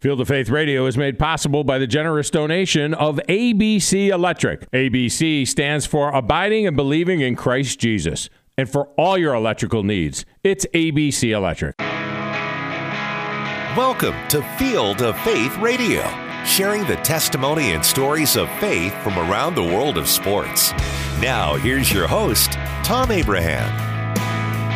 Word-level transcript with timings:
Field 0.00 0.20
of 0.20 0.28
Faith 0.28 0.48
Radio 0.48 0.86
is 0.86 0.96
made 0.96 1.18
possible 1.18 1.64
by 1.64 1.76
the 1.76 1.86
generous 1.88 2.30
donation 2.30 2.94
of 2.94 3.18
ABC 3.28 4.10
Electric. 4.10 4.70
ABC 4.70 5.44
stands 5.44 5.86
for 5.86 6.14
Abiding 6.14 6.68
and 6.68 6.76
Believing 6.76 7.20
in 7.20 7.34
Christ 7.34 7.80
Jesus. 7.80 8.30
And 8.56 8.70
for 8.70 8.90
all 8.96 9.18
your 9.18 9.34
electrical 9.34 9.82
needs, 9.82 10.24
it's 10.44 10.64
ABC 10.66 11.30
Electric. 11.30 11.74
Welcome 13.76 14.14
to 14.28 14.40
Field 14.56 15.02
of 15.02 15.18
Faith 15.22 15.58
Radio, 15.58 16.02
sharing 16.44 16.86
the 16.86 17.00
testimony 17.02 17.72
and 17.72 17.84
stories 17.84 18.36
of 18.36 18.48
faith 18.60 18.94
from 19.02 19.18
around 19.18 19.56
the 19.56 19.64
world 19.64 19.98
of 19.98 20.06
sports. 20.06 20.70
Now, 21.20 21.56
here's 21.56 21.92
your 21.92 22.06
host, 22.06 22.52
Thom 22.84 23.10
Abraham. 23.10 23.87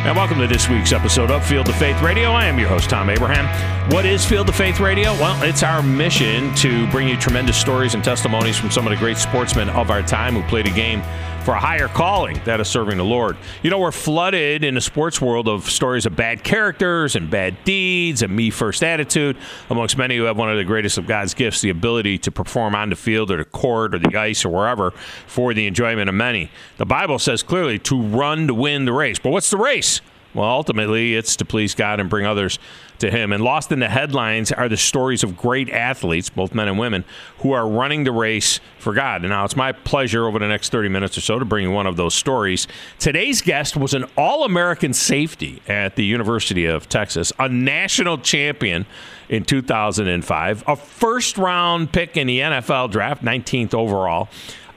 And 0.05 0.17
welcome 0.17 0.37
to 0.39 0.47
this 0.47 0.67
week's 0.67 0.91
episode 0.91 1.31
of 1.31 1.45
Field 1.45 1.69
of 1.69 1.77
Faith 1.77 2.01
Radio. 2.01 2.31
I 2.31 2.43
am 2.43 2.59
your 2.59 2.67
host, 2.67 2.89
Thom 2.89 3.09
Abraham. 3.09 3.47
What 3.89 4.05
is 4.05 4.25
Field 4.25 4.49
of 4.49 4.55
Faith 4.55 4.81
Radio? 4.81 5.13
Well, 5.13 5.41
it's 5.43 5.63
our 5.63 5.81
mission 5.81 6.53
to 6.55 6.85
bring 6.91 7.07
you 7.07 7.15
tremendous 7.15 7.55
stories 7.55 7.93
and 7.93 8.03
testimonies 8.03 8.57
from 8.57 8.69
some 8.69 8.85
of 8.85 8.91
the 8.91 8.97
great 8.97 9.15
sportsmen 9.15 9.69
of 9.69 9.89
our 9.89 10.01
time 10.01 10.33
who 10.33 10.43
played 10.43 10.67
a 10.67 10.71
game 10.71 11.01
for 11.43 11.53
a 11.53 11.59
higher 11.59 11.89
calling, 11.89 12.39
that 12.45 12.59
of 12.59 12.67
serving 12.67 12.97
the 12.97 13.03
Lord. 13.03 13.35
You 13.63 13.69
know, 13.69 13.79
we're 13.79 13.91
flooded 13.91 14.63
in 14.63 14.75
the 14.75 14.81
sports 14.81 15.19
world 15.19 15.47
of 15.47 15.69
stories 15.69 16.05
of 16.05 16.15
bad 16.15 16.43
characters 16.43 17.15
and 17.15 17.29
bad 17.29 17.61
deeds 17.65 18.21
and 18.21 18.33
me 18.33 18.49
first 18.49 18.83
attitude, 18.83 19.37
amongst 19.69 19.97
many 19.97 20.15
who 20.15 20.23
have 20.23 20.37
one 20.37 20.49
of 20.49 20.57
the 20.57 20.63
greatest 20.63 20.97
of 20.97 21.05
God's 21.05 21.33
gifts, 21.33 21.61
the 21.61 21.69
ability 21.69 22.17
to 22.19 22.31
perform 22.31 22.75
on 22.75 22.89
the 22.89 22.95
field 22.95 23.29
or 23.29 23.37
the 23.37 23.45
court 23.45 23.93
or 23.93 23.99
the 23.99 24.15
ice 24.15 24.45
or 24.45 24.49
wherever 24.49 24.91
for 25.27 25.53
the 25.53 25.67
enjoyment 25.67 26.07
of 26.07 26.15
many. 26.15 26.49
The 26.77 26.85
Bible 26.85 27.19
says 27.19 27.43
clearly 27.43 27.77
to 27.79 28.01
run 28.01 28.47
to 28.47 28.53
win 28.53 28.85
the 28.85 28.93
race. 28.93 29.19
But 29.19 29.31
what's 29.31 29.49
the 29.49 29.57
race? 29.57 30.01
Well, 30.33 30.49
ultimately, 30.49 31.15
it's 31.15 31.35
to 31.37 31.45
please 31.45 31.75
God 31.75 31.99
and 31.99 32.09
bring 32.09 32.25
others 32.25 32.57
to 32.99 33.11
Him. 33.11 33.31
And 33.31 33.43
lost 33.43 33.71
in 33.71 33.79
the 33.79 33.89
headlines 33.89 34.51
are 34.51 34.67
the 34.67 34.77
stories 34.77 35.23
of 35.23 35.37
great 35.37 35.69
athletes, 35.69 36.29
both 36.29 36.55
men 36.55 36.67
and 36.67 36.79
women, 36.79 37.05
who 37.39 37.51
are 37.51 37.67
running 37.67 38.03
the 38.03 38.11
race 38.11 38.59
for 38.79 38.93
God. 38.93 39.21
And 39.21 39.29
now 39.29 39.45
it's 39.45 39.55
my 39.55 39.71
pleasure 39.71 40.25
over 40.25 40.39
the 40.39 40.47
next 40.47 40.71
30 40.71 40.89
minutes 40.89 41.17
or 41.17 41.21
so 41.21 41.37
to 41.37 41.45
bring 41.45 41.65
you 41.65 41.71
one 41.71 41.85
of 41.85 41.97
those 41.97 42.15
stories. 42.15 42.67
Today's 42.97 43.41
guest 43.41 43.77
was 43.77 43.93
an 43.93 44.05
All 44.17 44.43
American 44.43 44.93
safety 44.93 45.61
at 45.67 45.95
the 45.95 46.05
University 46.05 46.65
of 46.65 46.89
Texas, 46.89 47.31
a 47.37 47.47
national 47.47 48.17
champion 48.17 48.87
in 49.29 49.45
2005, 49.45 50.63
a 50.65 50.75
first 50.75 51.37
round 51.37 51.91
pick 51.91 52.17
in 52.17 52.25
the 52.25 52.39
NFL 52.39 52.89
draft, 52.89 53.23
19th 53.23 53.75
overall, 53.75 54.29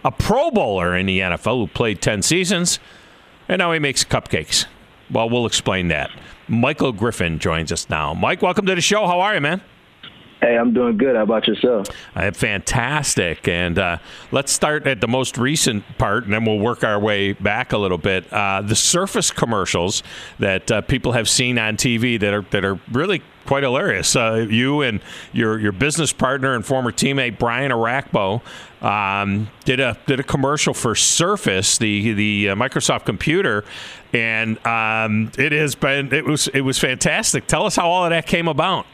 a 0.04 0.12
Pro 0.12 0.50
Bowler 0.50 0.94
in 0.96 1.06
the 1.06 1.20
NFL 1.20 1.60
who 1.60 1.66
played 1.66 2.02
10 2.02 2.22
seasons, 2.22 2.78
and 3.48 3.58
now 3.58 3.72
he 3.72 3.78
makes 3.78 4.04
cupcakes. 4.04 4.66
Well, 5.10 5.28
we'll 5.28 5.46
explain 5.46 5.88
that. 5.88 6.10
Michael 6.48 6.92
Griffin 6.92 7.38
joins 7.38 7.72
us 7.72 7.88
now. 7.88 8.14
Mike, 8.14 8.42
welcome 8.42 8.66
to 8.66 8.74
the 8.74 8.80
show. 8.80 9.06
How 9.06 9.20
are 9.20 9.34
you, 9.34 9.40
man? 9.40 9.62
Hey, 10.40 10.58
I'm 10.58 10.74
doing 10.74 10.98
good. 10.98 11.16
How 11.16 11.22
about 11.22 11.48
yourself? 11.48 11.86
I'm 12.14 12.34
fantastic. 12.34 13.48
And 13.48 13.78
uh, 13.78 13.98
let's 14.32 14.52
start 14.52 14.86
at 14.86 15.00
the 15.00 15.08
most 15.08 15.38
recent 15.38 15.82
part, 15.96 16.24
and 16.24 16.32
then 16.32 16.44
we'll 16.44 16.58
work 16.58 16.84
our 16.84 17.00
way 17.00 17.32
back 17.32 17.72
a 17.72 17.78
little 17.78 17.98
bit. 17.98 18.30
Uh, 18.30 18.60
the 18.60 18.76
Surface 18.76 19.30
commercials 19.30 20.02
that 20.38 20.70
uh, 20.70 20.82
people 20.82 21.12
have 21.12 21.28
seen 21.28 21.58
on 21.58 21.76
TV 21.76 22.20
that 22.20 22.34
are 22.34 22.42
that 22.50 22.64
are 22.66 22.78
really 22.92 23.22
quite 23.46 23.62
hilarious. 23.62 24.14
Uh, 24.14 24.46
you 24.48 24.82
and 24.82 25.00
your 25.32 25.58
your 25.58 25.72
business 25.72 26.12
partner 26.12 26.54
and 26.54 26.66
former 26.66 26.92
teammate 26.92 27.38
Brian 27.38 27.72
Orakpo 27.72 28.42
um, 28.86 29.48
did 29.64 29.80
a 29.80 29.98
did 30.06 30.20
a 30.20 30.22
commercial 30.22 30.72
for 30.72 30.94
Surface, 30.94 31.78
the 31.78 32.12
the 32.12 32.50
uh, 32.50 32.54
Microsoft 32.54 33.04
computer, 33.04 33.64
and 34.12 34.64
um, 34.64 35.32
it 35.36 35.50
has 35.50 35.74
been 35.74 36.12
it 36.14 36.24
was 36.24 36.46
it 36.48 36.60
was 36.60 36.78
fantastic. 36.78 37.48
Tell 37.48 37.66
us 37.66 37.74
how 37.74 37.90
all 37.90 38.04
of 38.04 38.10
that 38.10 38.26
came 38.26 38.46
about. 38.46 38.86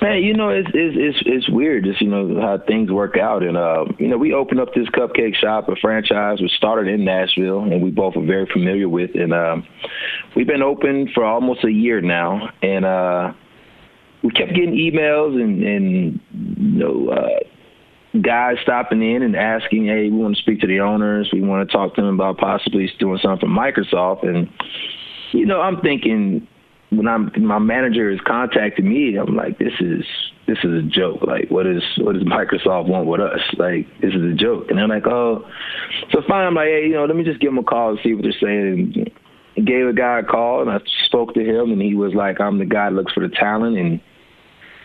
Man, 0.00 0.22
you 0.22 0.34
know 0.34 0.50
it's 0.50 0.68
it's 0.72 0.96
it's, 0.96 1.22
it's 1.26 1.48
weird, 1.48 1.84
just 1.84 2.00
you 2.00 2.08
know 2.08 2.40
how 2.40 2.58
things 2.58 2.90
work 2.92 3.16
out, 3.16 3.42
and 3.42 3.56
uh, 3.56 3.84
you 3.98 4.06
know 4.06 4.16
we 4.16 4.32
opened 4.32 4.60
up 4.60 4.72
this 4.74 4.88
cupcake 4.90 5.34
shop, 5.34 5.68
a 5.68 5.74
franchise, 5.76 6.40
which 6.40 6.52
started 6.52 6.86
in 6.86 7.04
Nashville, 7.04 7.62
and 7.62 7.82
we 7.82 7.90
both 7.90 8.16
are 8.16 8.24
very 8.24 8.46
familiar 8.52 8.88
with, 8.88 9.10
and 9.14 9.32
um, 9.32 9.66
we've 10.36 10.46
been 10.46 10.62
open 10.62 11.10
for 11.12 11.24
almost 11.24 11.64
a 11.64 11.72
year 11.72 12.00
now, 12.00 12.48
and 12.62 12.84
uh, 12.84 13.32
we 14.22 14.30
kept 14.30 14.54
getting 14.54 14.74
emails 14.74 15.34
and 15.34 15.64
and 15.64 16.20
you 16.32 16.78
know. 16.78 17.08
Uh, 17.08 17.38
guys 18.22 18.56
stopping 18.62 19.02
in 19.02 19.22
and 19.22 19.36
asking, 19.36 19.86
"Hey, 19.86 20.10
we 20.10 20.16
want 20.18 20.36
to 20.36 20.42
speak 20.42 20.60
to 20.60 20.66
the 20.66 20.80
owners. 20.80 21.30
We 21.32 21.40
want 21.40 21.68
to 21.68 21.72
talk 21.72 21.94
to 21.96 22.02
them 22.02 22.14
about 22.14 22.38
possibly 22.38 22.90
doing 22.98 23.18
something 23.18 23.48
for 23.48 23.52
Microsoft." 23.52 24.26
And 24.26 24.48
you 25.32 25.46
know, 25.46 25.60
I'm 25.60 25.80
thinking, 25.80 26.46
when 26.90 27.08
I'm 27.08 27.30
my 27.38 27.58
manager 27.58 28.10
is 28.10 28.20
contacting 28.26 28.88
me, 28.88 29.16
I'm 29.16 29.34
like, 29.34 29.58
this 29.58 29.74
is 29.80 30.04
this 30.46 30.58
is 30.62 30.72
a 30.72 30.82
joke. 30.82 31.22
Like, 31.22 31.50
what 31.50 31.66
is 31.66 31.82
what 31.98 32.14
does 32.14 32.22
Microsoft 32.22 32.88
want 32.88 33.06
with 33.06 33.20
us? 33.20 33.40
Like, 33.58 33.86
this 34.00 34.14
is 34.14 34.22
a 34.22 34.34
joke. 34.34 34.66
And 34.68 34.78
they're 34.78 34.88
like, 34.88 35.06
oh, 35.06 35.44
so 36.12 36.22
fine. 36.28 36.46
I'm 36.46 36.54
like, 36.54 36.68
hey, 36.68 36.86
you 36.86 36.94
know, 36.94 37.04
let 37.04 37.16
me 37.16 37.24
just 37.24 37.40
give 37.40 37.50
them 37.50 37.58
a 37.58 37.64
call 37.64 37.90
and 37.90 37.98
see 38.02 38.14
what 38.14 38.22
they're 38.22 38.32
saying. 38.40 38.92
And 38.94 39.10
gave 39.66 39.86
a 39.86 39.92
guy 39.92 40.18
a 40.18 40.24
call, 40.24 40.62
and 40.62 40.70
I 40.70 40.78
spoke 41.06 41.34
to 41.34 41.40
him, 41.40 41.70
and 41.70 41.80
he 41.80 41.94
was 41.94 42.12
like, 42.12 42.40
I'm 42.40 42.58
the 42.58 42.64
guy 42.64 42.90
that 42.90 42.96
looks 42.96 43.12
for 43.12 43.20
the 43.20 43.32
talent, 43.34 43.78
and 43.78 44.00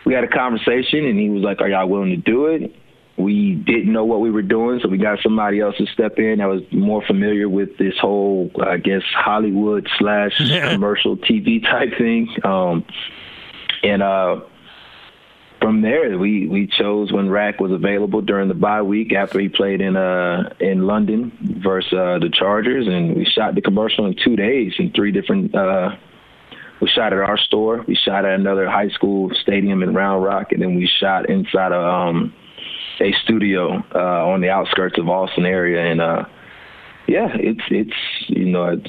we 0.06 0.14
had 0.14 0.24
a 0.24 0.28
conversation, 0.28 1.04
and 1.06 1.18
he 1.18 1.28
was 1.28 1.42
like, 1.42 1.60
are 1.60 1.68
y'all 1.68 1.88
willing 1.88 2.10
to 2.10 2.16
do 2.16 2.46
it? 2.46 2.72
We 3.20 3.54
didn't 3.54 3.92
know 3.92 4.04
what 4.04 4.20
we 4.20 4.30
were 4.30 4.42
doing, 4.42 4.80
so 4.82 4.88
we 4.88 4.98
got 4.98 5.18
somebody 5.22 5.60
else 5.60 5.76
to 5.76 5.86
step 5.86 6.18
in 6.18 6.38
that 6.38 6.46
was 6.46 6.62
more 6.72 7.02
familiar 7.06 7.48
with 7.48 7.76
this 7.78 7.94
whole, 7.98 8.50
I 8.64 8.78
guess, 8.78 9.02
Hollywood 9.14 9.88
slash 9.98 10.36
commercial 10.70 11.16
TV 11.16 11.62
type 11.62 11.96
thing. 11.98 12.28
Um, 12.44 12.84
and 13.82 14.02
uh, 14.02 14.40
from 15.60 15.82
there, 15.82 16.16
we 16.18 16.46
we 16.46 16.66
chose 16.66 17.12
when 17.12 17.28
Rack 17.28 17.60
was 17.60 17.72
available 17.72 18.22
during 18.22 18.48
the 18.48 18.54
bye 18.54 18.82
week 18.82 19.12
after 19.12 19.38
he 19.38 19.48
played 19.48 19.80
in 19.80 19.96
uh 19.96 20.54
in 20.58 20.86
London 20.86 21.32
versus 21.62 21.92
uh, 21.92 22.18
the 22.18 22.30
Chargers, 22.32 22.86
and 22.86 23.16
we 23.16 23.24
shot 23.24 23.54
the 23.54 23.60
commercial 23.60 24.06
in 24.06 24.14
two 24.22 24.36
days 24.36 24.72
in 24.78 24.92
three 24.92 25.12
different. 25.12 25.54
Uh, 25.54 25.96
we 26.80 26.88
shot 26.88 27.12
at 27.12 27.18
our 27.18 27.36
store. 27.36 27.84
We 27.86 27.94
shot 27.94 28.24
at 28.24 28.40
another 28.40 28.68
high 28.68 28.88
school 28.88 29.30
stadium 29.42 29.82
in 29.82 29.94
Round 29.94 30.24
Rock, 30.24 30.52
and 30.52 30.62
then 30.62 30.76
we 30.76 30.86
shot 30.86 31.28
inside 31.28 31.72
of 31.72 31.84
um, 31.84 32.32
a 33.00 33.12
studio 33.24 33.82
uh, 33.94 34.26
on 34.26 34.40
the 34.40 34.50
outskirts 34.50 34.98
of 34.98 35.08
Austin 35.08 35.46
area, 35.46 35.84
and 35.84 36.00
uh, 36.00 36.24
yeah, 37.06 37.28
it's 37.34 37.62
it's 37.70 37.96
you 38.28 38.46
know 38.46 38.66
it, 38.66 38.88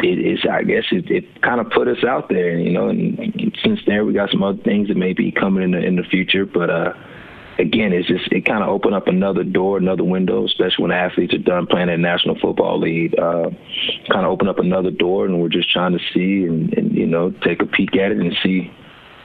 it's 0.00 0.42
I 0.50 0.62
guess 0.62 0.84
it, 0.90 1.10
it 1.10 1.42
kind 1.42 1.60
of 1.60 1.70
put 1.70 1.88
us 1.88 2.04
out 2.06 2.28
there, 2.28 2.58
you 2.58 2.72
know, 2.72 2.88
and, 2.88 3.18
since 3.62 3.80
there 3.86 4.04
we 4.04 4.12
got 4.12 4.30
some 4.30 4.42
other 4.42 4.62
things 4.62 4.88
that 4.88 4.96
may 4.96 5.12
be 5.12 5.30
coming 5.30 5.62
in 5.62 5.72
the 5.72 5.78
in 5.78 5.96
the 5.96 6.02
future, 6.02 6.46
but 6.46 6.70
uh, 6.70 6.92
again, 7.58 7.92
it's 7.92 8.08
just 8.08 8.30
it 8.32 8.44
kind 8.44 8.62
of 8.62 8.68
opened 8.68 8.94
up 8.94 9.06
another 9.06 9.44
door, 9.44 9.78
another 9.78 10.04
window, 10.04 10.46
especially 10.46 10.82
when 10.82 10.92
athletes 10.92 11.34
are 11.34 11.38
done 11.38 11.66
playing 11.66 11.88
in 11.88 12.00
the 12.00 12.08
National 12.08 12.38
Football 12.38 12.80
League. 12.80 13.14
Uh, 13.18 13.50
kind 14.10 14.24
of 14.24 14.32
open 14.32 14.48
up 14.48 14.58
another 14.58 14.90
door, 14.90 15.26
and 15.26 15.40
we're 15.40 15.48
just 15.48 15.70
trying 15.70 15.92
to 15.92 16.00
see 16.14 16.46
and, 16.46 16.72
and 16.74 16.92
you 16.92 17.06
know 17.06 17.30
take 17.44 17.62
a 17.62 17.66
peek 17.66 17.96
at 17.96 18.12
it 18.12 18.18
and 18.18 18.34
see 18.42 18.70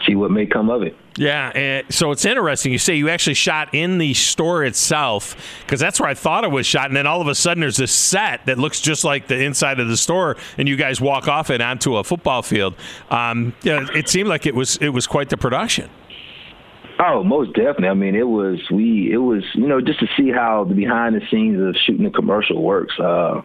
see 0.08 0.16
what 0.16 0.32
may 0.32 0.46
come 0.46 0.70
of 0.70 0.82
it. 0.82 0.96
Yeah, 1.18 1.82
so 1.90 2.12
it's 2.12 2.26
interesting. 2.26 2.72
You 2.72 2.78
say 2.78 2.96
you 2.96 3.10
actually 3.10 3.36
shot 3.36 3.74
in 3.74 3.98
the 3.98 4.14
store 4.14 4.66
itself 4.66 5.36
because 5.66 5.80
that's 5.80 6.00
where 6.00 6.10
I 6.10 6.14
thought 6.14 6.44
it 6.44 6.52
was 6.52 6.66
shot, 6.66 6.88
and 6.88 6.96
then 6.96 7.08
all 7.08 7.22
of 7.22 7.28
a 7.28 7.36
sudden 7.36 7.62
there's 7.62 7.78
this 7.78 7.94
set 7.94 8.46
that 8.48 8.58
looks 8.58 8.82
just 8.82 9.04
like 9.04 9.28
the 9.28 9.42
inside 9.42 9.80
of 9.80 9.88
the 9.88 9.98
store, 9.98 10.36
and 10.58 10.68
you 10.68 10.76
guys 10.76 11.00
walk 11.00 11.28
off 11.28 11.50
it 11.50 11.62
onto 11.62 11.96
a 11.96 12.04
football 12.04 12.42
field. 12.42 12.76
Um, 13.10 13.54
yeah, 13.64 13.88
it 13.94 14.10
seemed 14.10 14.28
like 14.28 14.46
it 14.46 14.56
was 14.56 14.78
it 14.78 14.90
was 14.90 15.08
quite 15.08 15.30
the 15.30 15.38
production. 15.38 15.90
Oh, 17.00 17.24
most 17.24 17.54
definitely. 17.54 17.90
I 17.90 17.94
mean, 17.94 18.16
it 18.16 18.28
was 18.28 18.60
we. 18.72 19.12
It 19.12 19.18
was 19.18 19.44
you 19.54 19.68
know 19.68 19.82
just 19.82 20.00
to 20.00 20.08
see 20.18 20.32
how 20.32 20.66
the 20.66 20.76
behind 20.76 21.16
the 21.16 21.22
scenes 21.30 21.62
of 21.62 21.76
shooting 21.86 22.06
a 22.06 22.12
commercial 22.12 22.62
works. 22.62 22.98
Uh, 23.00 23.42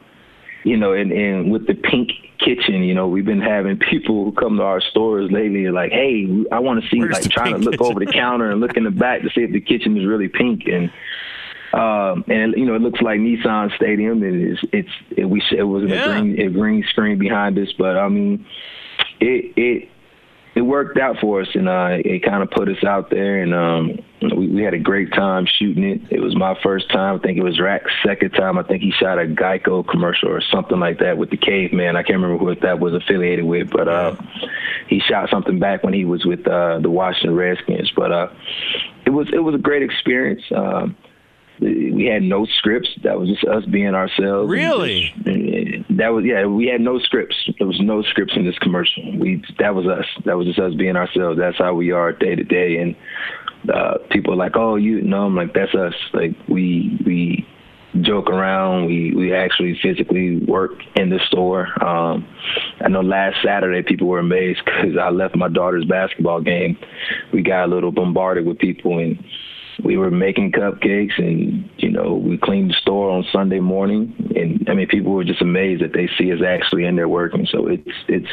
you 0.65 0.77
know, 0.77 0.93
and, 0.93 1.13
and 1.13 1.51
with 1.51 1.67
the 1.67 1.75
pink 1.75 2.11
kitchen, 2.39 2.83
you 2.83 2.95
know, 2.95 3.07
we've 3.09 3.25
been 3.25 3.41
having 3.41 3.79
people 3.91 4.25
who 4.25 4.33
come 4.33 4.57
to 4.57 4.63
our 4.63 4.81
stores 4.81 5.31
lately 5.31 5.67
and 5.67 5.75
like, 5.75 5.93
hey, 5.93 6.27
I 6.53 6.59
want 6.59 6.83
to 6.83 6.89
see, 6.89 7.01
Where's 7.01 7.21
like 7.23 7.31
trying 7.31 7.53
to 7.53 7.59
look 7.59 7.81
over 7.81 8.01
the 8.01 8.11
counter 8.11 8.51
and 8.51 8.61
look 8.61 8.77
in 8.77 8.85
the 8.85 8.91
back 8.91 9.23
to 9.23 9.31
see 9.31 9.43
if 9.43 9.53
the 9.53 9.61
kitchen 9.61 9.97
is 9.97 10.07
really 10.07 10.29
pink. 10.29 10.65
And, 10.67 10.93
um, 11.73 12.25
and 12.29 12.55
you 12.57 12.67
know, 12.67 12.75
it 12.75 12.83
looks 12.83 13.01
like 13.01 13.21
Nissan 13.21 13.75
Stadium. 13.77 14.23
And 14.23 14.35
It 14.35 14.53
is, 14.53 14.59
it's, 14.73 14.91
it, 15.17 15.25
we, 15.27 15.43
it 15.53 15.63
was 15.63 15.89
yeah. 15.89 16.05
a 16.05 16.21
green, 16.21 16.41
a 16.41 16.51
green 16.51 16.85
screen 16.91 17.19
behind 17.19 17.59
us, 17.59 17.73
but 17.79 17.97
I 17.97 18.09
mean, 18.09 18.47
it, 19.21 19.53
it, 19.57 19.89
it 20.55 20.63
worked 20.63 20.99
out 20.99 21.17
for 21.21 21.41
us, 21.41 21.49
and 21.55 21.69
uh, 21.69 21.99
it 22.05 22.25
kind 22.25 22.43
of 22.43 22.51
put 22.51 22.69
us 22.69 22.83
out 22.85 23.09
there, 23.11 23.43
and 23.43 23.55
um, 23.55 23.99
we, 24.37 24.49
we 24.49 24.63
had 24.63 24.75
a 24.75 24.79
great 24.79 25.13
time 25.13 25.47
shooting 25.47 25.85
it. 25.85 26.01
It 26.11 26.21
was 26.21 26.35
my 26.37 26.59
first 26.63 26.91
time. 26.91 27.17
I 27.17 27.19
think 27.23 27.39
it 27.39 27.43
was 27.43 27.61
Rack's 27.61 27.93
second 28.05 28.31
time. 28.31 28.59
I 28.59 28.65
think 28.65 28.83
he 28.83 28.91
shot 28.91 29.19
a 29.19 29.27
Geico 29.27 29.87
commercial 29.87 30.29
or 30.29 30.41
something 30.41 30.81
like 30.81 30.99
that 30.99 31.19
with 31.19 31.31
the 31.31 31.37
caveman. 31.37 31.97
I 31.97 32.03
can't 32.03 32.21
remember 32.21 32.45
what 32.45 32.63
that 32.63 32.81
was 32.81 32.95
affiliated 32.95 33.45
with, 33.45 33.71
but 33.71 33.89
uh, 33.89 34.17
he 34.89 35.01
shot 35.01 35.31
something 35.31 35.61
back 35.61 35.85
when 35.85 35.95
he 35.95 36.05
was 36.05 36.25
with 36.25 36.47
uh, 36.49 36.81
the 36.81 36.91
Washington 36.91 37.37
Redskins. 37.37 37.93
But 37.95 38.11
uh, 38.11 38.29
it 39.07 39.11
was 39.11 39.29
it 39.33 39.39
was 39.39 39.55
a 39.55 39.59
great 39.59 39.83
experience. 39.83 40.43
Uh, 40.51 40.89
we 41.61 42.09
had 42.11 42.23
no 42.23 42.47
scripts. 42.47 42.89
That 43.03 43.19
was 43.19 43.29
just 43.29 43.45
us 43.45 43.65
being 43.67 43.95
ourselves. 43.95 44.51
Really? 44.51 45.13
That 45.91 46.09
was 46.09 46.25
yeah. 46.25 46.47
We 46.47 46.67
had 46.67 46.81
no 46.81 46.99
scripts. 46.99 47.37
There 47.59 47.67
was 47.67 47.81
no 47.81 48.03
scripts 48.03 48.35
in 48.37 48.47
this 48.47 48.59
commercial. 48.59 49.19
We 49.19 49.43
that 49.59 49.75
was 49.75 49.87
us. 49.87 50.07
That 50.25 50.37
was 50.37 50.47
just 50.47 50.59
us 50.59 50.75
being 50.75 50.97
ourselves. 50.97 51.39
That's 51.39 51.59
how 51.59 51.75
we 51.75 51.91
are 51.91 52.13
day 52.13 52.35
to 52.35 52.45
day. 52.45 52.79
And 52.79 52.97
uh, 53.73 53.99
people 54.11 54.33
are 54.33 54.37
like, 54.37 54.57
"Oh, 54.57 54.77
you 54.77 55.03
know," 55.03 55.27
I'm 55.27 55.37
like, 55.37 55.53
"That's 55.53 55.75
us." 55.75 55.95
Like 56.15 56.35
we 56.49 56.99
we 57.05 57.47
joke 58.03 58.31
around. 58.31 58.87
We 58.87 59.13
we 59.15 59.35
actually 59.35 59.79
physically 59.83 60.39
work 60.39 60.73
in 60.97 61.11
the 61.11 61.19
store. 61.27 61.67
Um, 61.85 62.27
I 62.81 62.89
know 62.89 63.01
last 63.03 63.37
Saturday 63.45 63.83
people 63.83 64.07
were 64.07 64.19
amazed 64.21 64.63
because 64.65 64.97
I 65.01 65.11
left 65.11 65.37
my 65.37 65.49
daughter's 65.49 65.85
basketball 65.85 66.41
game. 66.41 66.79
We 67.33 67.43
got 67.43 67.65
a 67.65 67.67
little 67.67 67.93
bombarded 67.93 68.47
with 68.47 68.59
people 68.59 68.99
and 68.99 69.23
we 69.85 69.97
were 69.97 70.11
making 70.11 70.53
cupcakes 70.53 71.19
and 71.19 71.69
you 71.79 71.91
know 71.91 72.15
we 72.15 72.39
cleaned 72.39 72.71
the 72.71 72.75
store 72.75 73.11
on 73.11 73.25
Sunday 73.33 73.61
morning 73.61 74.15
and 74.37 74.69
I 74.69 74.75
mean 74.75 74.89
people 74.89 75.13
were 75.13 75.25
just 75.25 75.43
amazed 75.43 75.83
that 75.83 75.93
they 75.93 76.09
see 76.19 76.33
us 76.33 76.41
actually 76.47 76.85
in 76.85 76.97
there 76.97 77.09
working 77.09 77.47
so 77.51 77.67
it's 77.67 77.89
it's 78.09 78.29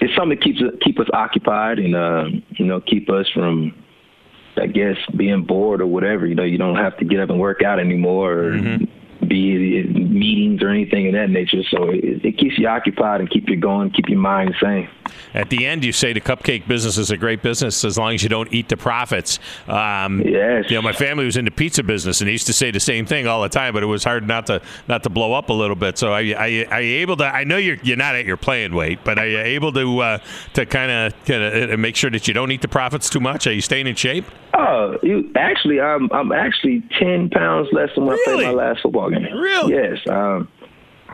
it's 0.00 0.14
something 0.14 0.38
that 0.38 0.42
keeps 0.42 0.60
keep 0.82 0.98
us 0.98 1.08
occupied 1.12 1.78
and 1.78 1.94
uh 1.94 2.24
you 2.50 2.64
know 2.64 2.80
keep 2.80 3.10
us 3.10 3.28
from 3.30 3.74
I 4.56 4.66
guess 4.66 4.96
being 5.16 5.44
bored 5.44 5.80
or 5.80 5.86
whatever 5.86 6.26
you 6.26 6.34
know 6.34 6.44
you 6.44 6.58
don't 6.58 6.76
have 6.76 6.96
to 6.98 7.04
get 7.04 7.20
up 7.20 7.30
and 7.30 7.40
work 7.40 7.62
out 7.62 7.78
anymore 7.80 8.32
or 8.32 8.50
mm-hmm 8.52 8.84
be 9.26 9.82
meetings 9.84 10.62
or 10.62 10.68
anything 10.68 11.08
of 11.08 11.12
that 11.14 11.30
nature. 11.30 11.62
So 11.70 11.90
it, 11.90 12.24
it, 12.24 12.38
keeps 12.38 12.58
you 12.58 12.68
occupied 12.68 13.20
and 13.20 13.28
keep 13.28 13.48
you 13.48 13.56
going, 13.56 13.90
keep 13.90 14.08
your 14.08 14.18
mind 14.18 14.54
sane. 14.62 14.88
At 15.34 15.50
the 15.50 15.66
end, 15.66 15.84
you 15.84 15.92
say 15.92 16.12
the 16.12 16.20
cupcake 16.20 16.66
business 16.66 16.98
is 16.98 17.10
a 17.10 17.16
great 17.16 17.42
business 17.42 17.84
as 17.84 17.98
long 17.98 18.14
as 18.14 18.22
you 18.22 18.28
don't 18.28 18.52
eat 18.52 18.68
the 18.68 18.76
profits. 18.76 19.38
Um, 19.66 20.22
yes. 20.22 20.70
You 20.70 20.76
know, 20.76 20.82
my 20.82 20.92
family 20.92 21.24
was 21.24 21.36
in 21.36 21.44
the 21.44 21.50
pizza 21.50 21.82
business 21.82 22.20
and 22.20 22.28
he 22.28 22.32
used 22.32 22.46
to 22.46 22.52
say 22.52 22.70
the 22.70 22.80
same 22.80 23.06
thing 23.06 23.26
all 23.26 23.42
the 23.42 23.48
time, 23.48 23.74
but 23.74 23.82
it 23.82 23.86
was 23.86 24.04
hard 24.04 24.26
not 24.26 24.46
to 24.46 24.60
not 24.88 25.02
to 25.02 25.10
blow 25.10 25.32
up 25.34 25.48
a 25.50 25.52
little 25.52 25.76
bit. 25.76 25.98
So 25.98 26.12
are 26.12 26.22
you, 26.22 26.34
are 26.36 26.48
you, 26.48 26.66
are 26.70 26.82
you 26.82 26.98
able 26.98 27.16
to? 27.18 27.24
I 27.24 27.44
know 27.44 27.56
you're 27.56 27.78
you're 27.82 27.96
not 27.96 28.14
at 28.14 28.24
your 28.24 28.36
playing 28.36 28.74
weight, 28.74 29.00
but 29.04 29.18
are 29.18 29.26
you 29.26 29.38
able 29.38 29.72
to 29.72 30.00
uh, 30.00 30.18
to 30.54 30.66
kind 30.66 30.90
of 30.90 31.24
kind 31.24 31.42
of 31.42 31.70
uh, 31.70 31.76
make 31.76 31.96
sure 31.96 32.10
that 32.10 32.28
you 32.28 32.34
don't 32.34 32.50
eat 32.50 32.62
the 32.62 32.68
profits 32.68 33.10
too 33.10 33.20
much? 33.20 33.46
Are 33.46 33.52
you 33.52 33.60
staying 33.60 33.86
in 33.86 33.94
shape? 33.94 34.24
Oh, 34.54 34.96
you, 35.02 35.30
actually, 35.36 35.80
I'm 35.80 36.10
I'm 36.12 36.32
actually 36.32 36.82
ten 36.98 37.30
pounds 37.30 37.68
less 37.72 37.90
than 37.94 38.06
when 38.06 38.16
really? 38.16 38.46
I 38.46 38.48
played 38.48 38.56
my 38.56 38.64
last 38.64 38.82
football 38.82 39.10
game. 39.10 39.22
Really? 39.22 39.74
Yes. 39.74 39.98
Um, 40.08 40.48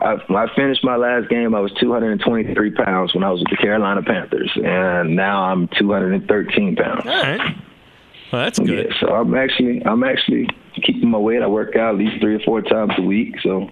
I, 0.01 0.17
I 0.29 0.55
finished 0.55 0.83
my 0.83 0.95
last 0.97 1.29
game. 1.29 1.55
I 1.55 1.59
was 1.59 1.71
223 1.79 2.71
pounds 2.71 3.13
when 3.13 3.23
I 3.23 3.29
was 3.31 3.39
with 3.39 3.49
the 3.49 3.57
Carolina 3.57 4.01
Panthers, 4.03 4.51
and 4.55 5.15
now 5.15 5.43
I'm 5.43 5.67
213 5.69 6.75
pounds. 6.75 7.05
All 7.05 7.11
right. 7.11 7.55
Well, 8.31 8.43
that's 8.43 8.59
good. 8.59 8.87
Yeah, 8.89 8.99
so 8.99 9.13
I'm 9.13 9.33
actually 9.35 9.85
I'm 9.85 10.03
actually 10.03 10.49
keeping 10.75 11.09
my 11.09 11.17
weight. 11.17 11.41
I 11.41 11.47
work 11.47 11.75
out 11.75 11.93
at 11.93 11.99
least 11.99 12.19
three 12.19 12.35
or 12.35 12.39
four 12.39 12.61
times 12.61 12.93
a 12.97 13.01
week. 13.01 13.35
So 13.41 13.69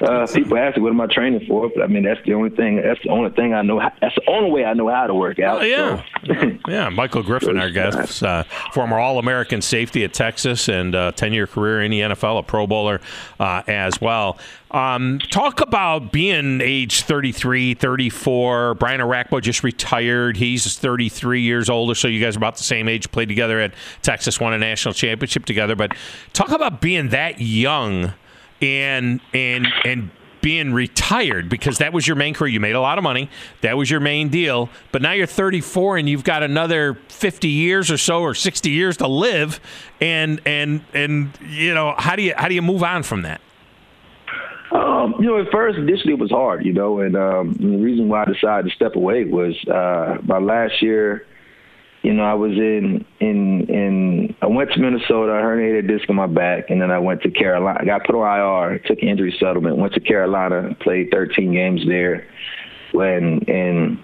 uh, 0.00 0.26
people 0.32 0.56
ask 0.58 0.76
me, 0.76 0.82
"What 0.82 0.90
am 0.90 1.00
I 1.00 1.06
training 1.06 1.46
for?" 1.46 1.70
But 1.74 1.84
I 1.84 1.86
mean, 1.86 2.02
that's 2.02 2.20
the 2.24 2.34
only 2.34 2.50
thing. 2.50 2.76
That's 2.82 3.00
the 3.02 3.10
only 3.10 3.30
thing 3.30 3.52
I 3.54 3.62
know. 3.62 3.78
How, 3.78 3.92
that's 4.00 4.14
the 4.14 4.28
only 4.28 4.50
way 4.50 4.64
I 4.64 4.72
know 4.72 4.88
how 4.88 5.06
to 5.06 5.14
work 5.14 5.38
out. 5.38 5.60
Oh, 5.60 5.64
yeah, 5.64 5.98
so. 5.98 6.02
yeah. 6.68 6.88
Michael 6.88 7.22
Griffin, 7.22 7.58
our 7.58 7.70
guest, 7.70 8.22
uh, 8.22 8.44
former 8.72 8.98
All-American 8.98 9.62
safety 9.62 10.04
at 10.04 10.12
Texas 10.12 10.68
and 10.68 10.94
uh, 10.94 11.12
ten-year 11.12 11.46
career 11.46 11.82
in 11.82 11.90
the 11.90 12.00
NFL, 12.00 12.38
a 12.38 12.42
Pro 12.42 12.66
Bowler 12.66 13.00
uh, 13.38 13.62
as 13.66 14.00
well. 14.00 14.38
Um, 14.70 15.18
talk 15.30 15.60
about 15.60 16.12
being 16.12 16.60
age 16.60 17.02
33, 17.02 17.74
34. 17.74 18.74
Brian 18.74 19.00
Orakpo 19.00 19.40
just 19.42 19.64
retired. 19.64 20.36
He's 20.36 20.76
33 20.76 21.40
years 21.40 21.68
older, 21.68 21.94
so 21.94 22.06
you 22.06 22.20
guys 22.20 22.36
are 22.36 22.38
about 22.38 22.56
the 22.56 22.62
same 22.62 22.88
age. 22.88 23.10
Played 23.10 23.28
together 23.28 23.58
at 23.58 23.74
Texas, 24.02 24.38
won 24.38 24.52
a 24.52 24.58
national 24.58 24.94
championship 24.94 25.44
together. 25.44 25.74
But 25.74 25.96
talk 26.32 26.50
about 26.50 26.80
being 26.80 27.08
that 27.08 27.40
young 27.40 28.12
and 28.62 29.20
and 29.32 29.66
and 29.84 30.10
being 30.40 30.72
retired 30.72 31.48
because 31.48 31.78
that 31.78 31.92
was 31.92 32.06
your 32.06 32.16
main 32.16 32.34
career. 32.34 32.52
You 32.52 32.60
made 32.60 32.74
a 32.74 32.80
lot 32.80 32.98
of 32.98 33.04
money. 33.04 33.30
That 33.60 33.76
was 33.76 33.90
your 33.90 34.00
main 34.00 34.28
deal. 34.28 34.68
But 34.92 35.02
now 35.02 35.12
you're 35.12 35.26
34 35.26 35.98
and 35.98 36.08
you've 36.08 36.24
got 36.24 36.42
another 36.42 36.98
50 37.08 37.48
years 37.48 37.90
or 37.90 37.98
so 37.98 38.22
or 38.22 38.34
60 38.34 38.70
years 38.70 38.96
to 38.98 39.06
live. 39.06 39.60
And 40.00 40.40
and 40.46 40.82
and 40.94 41.30
you 41.46 41.74
know 41.74 41.94
how 41.98 42.16
do 42.16 42.22
you 42.22 42.34
how 42.36 42.48
do 42.48 42.54
you 42.54 42.62
move 42.62 42.82
on 42.82 43.02
from 43.02 43.22
that? 43.22 43.40
Um, 44.72 45.16
you 45.18 45.26
know, 45.26 45.40
at 45.40 45.50
first 45.50 45.78
initially 45.78 46.14
it 46.14 46.18
was 46.18 46.30
hard. 46.30 46.64
You 46.64 46.72
know, 46.72 47.00
and 47.00 47.16
um, 47.16 47.54
the 47.54 47.76
reason 47.76 48.08
why 48.08 48.22
I 48.22 48.24
decided 48.26 48.70
to 48.70 48.74
step 48.74 48.96
away 48.96 49.24
was 49.24 49.54
uh, 49.66 50.18
my 50.22 50.38
last 50.38 50.80
year 50.80 51.26
you 52.02 52.14
know, 52.14 52.22
I 52.22 52.34
was 52.34 52.52
in 52.52 53.04
in 53.20 53.66
in 53.68 54.34
I 54.40 54.46
went 54.46 54.72
to 54.72 54.80
Minnesota, 54.80 55.32
I 55.32 55.42
herniated 55.42 55.84
a 55.84 55.88
disc 55.88 56.08
in 56.08 56.16
my 56.16 56.26
back, 56.26 56.70
and 56.70 56.80
then 56.80 56.90
I 56.90 56.98
went 56.98 57.22
to 57.22 57.30
Carolina. 57.30 57.78
I 57.80 57.84
got 57.84 58.04
put 58.04 58.14
on 58.14 58.70
IR, 58.72 58.78
took 58.78 58.98
injury 59.00 59.36
settlement, 59.38 59.76
went 59.76 59.92
to 59.94 60.00
Carolina, 60.00 60.74
played 60.80 61.10
13 61.12 61.52
games 61.52 61.82
there. 61.86 62.26
When 62.92 63.44
and 63.48 63.98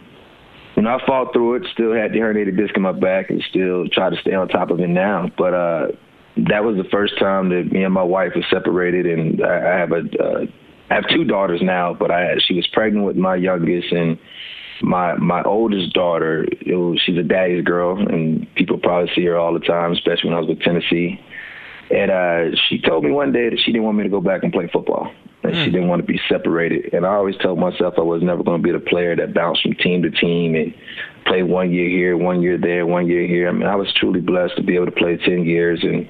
you 0.77 0.83
know, 0.83 0.91
I 0.91 1.07
fought 1.07 1.33
through 1.33 1.55
it, 1.55 1.63
still 1.73 1.95
had 1.95 2.13
the 2.13 2.19
herniated 2.19 2.59
disc 2.59 2.77
in 2.77 2.83
my 2.83 2.93
back, 2.93 3.31
and 3.31 3.43
still 3.49 3.89
try 3.89 4.11
to 4.11 4.17
stay 4.21 4.35
on 4.35 4.49
top 4.49 4.71
of 4.71 4.79
it 4.79 4.89
now. 4.89 5.31
But 5.39 5.55
uh, 5.55 5.87
that 6.49 6.65
was 6.65 6.77
the 6.77 6.89
first 6.91 7.19
time 7.19 7.49
that 7.49 7.73
me 7.73 7.83
and 7.83 7.95
my 7.95 8.03
wife 8.03 8.33
were 8.37 8.45
separated, 8.51 9.07
and 9.07 9.43
I, 9.43 9.75
I 9.75 9.79
have 9.79 9.93
a 9.93 10.03
uh, 10.23 10.47
I 10.91 10.95
have 10.95 11.09
two 11.09 11.25
daughters 11.25 11.61
now, 11.63 11.95
but 11.95 12.11
I 12.11 12.35
she 12.47 12.55
was 12.55 12.67
pregnant 12.75 13.07
with 13.07 13.17
my 13.17 13.37
youngest, 13.37 13.91
and 13.91 14.19
my 14.83 15.15
my 15.17 15.43
oldest 15.43 15.93
daughter, 15.93 16.45
it 16.45 16.75
was, 16.75 17.01
she's 17.05 17.19
a 17.19 17.23
daddy's 17.23 17.65
girl, 17.65 17.99
and 17.99 18.47
people 18.55 18.79
probably 18.79 19.11
see 19.15 19.25
her 19.25 19.37
all 19.37 19.53
the 19.53 19.61
time, 19.61 19.93
especially 19.93 20.31
when 20.31 20.37
I 20.37 20.41
was 20.41 20.49
with 20.49 20.61
Tennessee. 20.61 21.21
And 21.91 22.11
uh, 22.11 22.57
she 22.69 22.81
told 22.81 23.05
me 23.05 23.13
one 23.13 23.33
day 23.33 23.49
that 23.49 23.61
she 23.61 23.71
didn't 23.71 23.85
want 23.85 23.97
me 23.97 24.03
to 24.03 24.11
go 24.11 24.21
back 24.21 24.43
and 24.43 24.53
play 24.53 24.69
football. 24.73 25.11
And 25.45 25.53
mm. 25.53 25.65
she 25.65 25.67
hmm. 25.67 25.75
didn't 25.75 25.89
want 25.89 26.03
to 26.03 26.07
be 26.07 26.21
separated. 26.29 26.93
And 26.93 27.07
I 27.07 27.11
always 27.11 27.37
told 27.37 27.61
myself 27.61 27.95
I 27.97 28.01
was 28.01 28.23
never 28.23 28.43
going 28.43 28.61
to 28.61 28.67
be 28.67 28.73
the 28.73 28.85
player 28.85 29.15
that 29.15 29.33
bounced 29.33 29.63
from 29.63 29.75
team 29.75 30.03
to 30.03 30.11
team 30.11 30.57
and 30.57 30.75
play 31.27 31.45
one 31.45 31.71
year 31.71 31.89
here, 31.89 32.17
one 32.17 32.43
year 32.43 32.59
there, 32.59 32.87
one 32.87 33.07
year 33.07 33.29
here. 33.29 33.49
I 33.49 33.53
mean, 33.53 33.69
I 33.69 33.77
was 33.77 33.93
truly 33.95 34.21
blessed 34.21 34.57
to 34.57 34.65
be 34.65 34.75
able 34.75 34.87
to 34.87 34.93
play 34.93 35.17
10 35.17 35.45
years 35.45 35.81
and, 35.85 36.09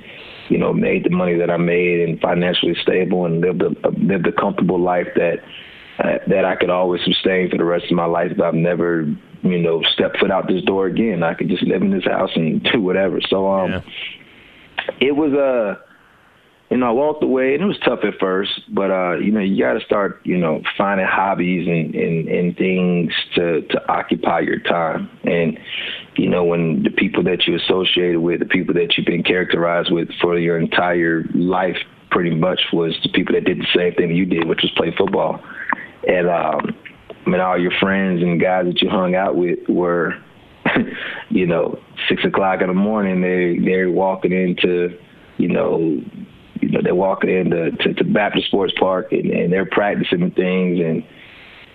you 0.48 0.56
know, 0.56 0.72
made 0.72 1.04
the 1.04 1.10
money 1.10 1.36
that 1.36 1.50
I 1.50 1.58
made 1.58 2.08
and 2.08 2.18
financially 2.20 2.76
stable 2.80 3.26
and 3.26 3.42
lived 3.42 3.60
a, 3.60 3.88
lived 3.98 4.26
a 4.26 4.32
comfortable 4.32 4.80
life 4.80 5.08
that– 5.16 5.40
uh, 5.98 6.18
that 6.28 6.44
I 6.44 6.56
could 6.56 6.70
always 6.70 7.02
sustain 7.04 7.50
for 7.50 7.56
the 7.56 7.64
rest 7.64 7.86
of 7.86 7.92
my 7.92 8.06
life. 8.06 8.32
But 8.36 8.46
I've 8.46 8.54
never, 8.54 9.02
you 9.42 9.58
know, 9.58 9.82
stepped 9.92 10.18
foot 10.18 10.30
out 10.30 10.48
this 10.48 10.62
door 10.64 10.86
again. 10.86 11.22
I 11.22 11.34
could 11.34 11.48
just 11.48 11.62
live 11.62 11.82
in 11.82 11.90
this 11.90 12.04
house 12.04 12.30
and 12.34 12.62
do 12.72 12.80
whatever. 12.80 13.20
So 13.28 13.50
um, 13.50 13.70
yeah. 13.70 13.80
it 15.00 15.16
was 15.16 15.32
a. 15.32 15.80
Uh, 15.80 15.82
you 16.70 16.78
know, 16.78 16.88
I 16.88 16.90
walked 16.90 17.22
away 17.22 17.54
and 17.54 17.62
it 17.62 17.66
was 17.66 17.78
tough 17.84 18.00
at 18.02 18.18
first, 18.18 18.50
but 18.74 18.90
uh, 18.90 19.18
you 19.18 19.30
know, 19.30 19.38
you 19.38 19.62
gotta 19.62 19.80
start, 19.84 20.20
you 20.24 20.36
know, 20.36 20.62
finding 20.76 21.06
hobbies 21.06 21.68
and, 21.68 21.94
and, 21.94 22.28
and 22.28 22.56
things 22.56 23.12
to, 23.36 23.62
to 23.62 23.88
occupy 23.88 24.40
your 24.40 24.58
time. 24.58 25.08
And, 25.22 25.58
you 26.16 26.28
know, 26.28 26.42
when 26.42 26.82
the 26.82 26.90
people 26.90 27.22
that 27.24 27.46
you 27.46 27.54
associated 27.56 28.18
with, 28.20 28.40
the 28.40 28.46
people 28.46 28.74
that 28.74 28.96
you've 28.96 29.06
been 29.06 29.22
characterized 29.22 29.92
with 29.92 30.08
for 30.20 30.38
your 30.38 30.58
entire 30.58 31.24
life 31.34 31.76
pretty 32.10 32.34
much 32.34 32.60
was 32.72 32.98
the 33.04 33.10
people 33.10 33.34
that 33.34 33.44
did 33.44 33.60
the 33.60 33.66
same 33.74 33.94
thing 33.94 34.10
you 34.10 34.26
did, 34.26 34.48
which 34.48 34.62
was 34.62 34.72
play 34.76 34.92
football. 34.98 35.40
And 36.06 36.28
um, 36.28 36.76
I 37.26 37.30
mean, 37.30 37.40
all 37.40 37.58
your 37.58 37.72
friends 37.80 38.22
and 38.22 38.40
guys 38.40 38.66
that 38.66 38.80
you 38.80 38.88
hung 38.88 39.14
out 39.14 39.36
with 39.36 39.58
were, 39.68 40.14
you 41.28 41.46
know, 41.46 41.78
six 42.08 42.24
o'clock 42.24 42.60
in 42.60 42.68
the 42.68 42.74
morning. 42.74 43.20
They 43.20 43.58
they're 43.64 43.90
walking 43.90 44.32
into, 44.32 44.96
you 45.38 45.48
know, 45.48 45.78
you 46.60 46.68
know, 46.68 46.80
they're 46.82 46.94
walking 46.94 47.30
into 47.30 47.72
to, 47.72 47.94
to 47.94 48.04
Baptist 48.04 48.46
Sports 48.46 48.72
Park 48.78 49.12
and, 49.12 49.30
and 49.30 49.52
they're 49.52 49.66
practicing 49.66 50.30
things 50.30 50.80
and 50.80 51.04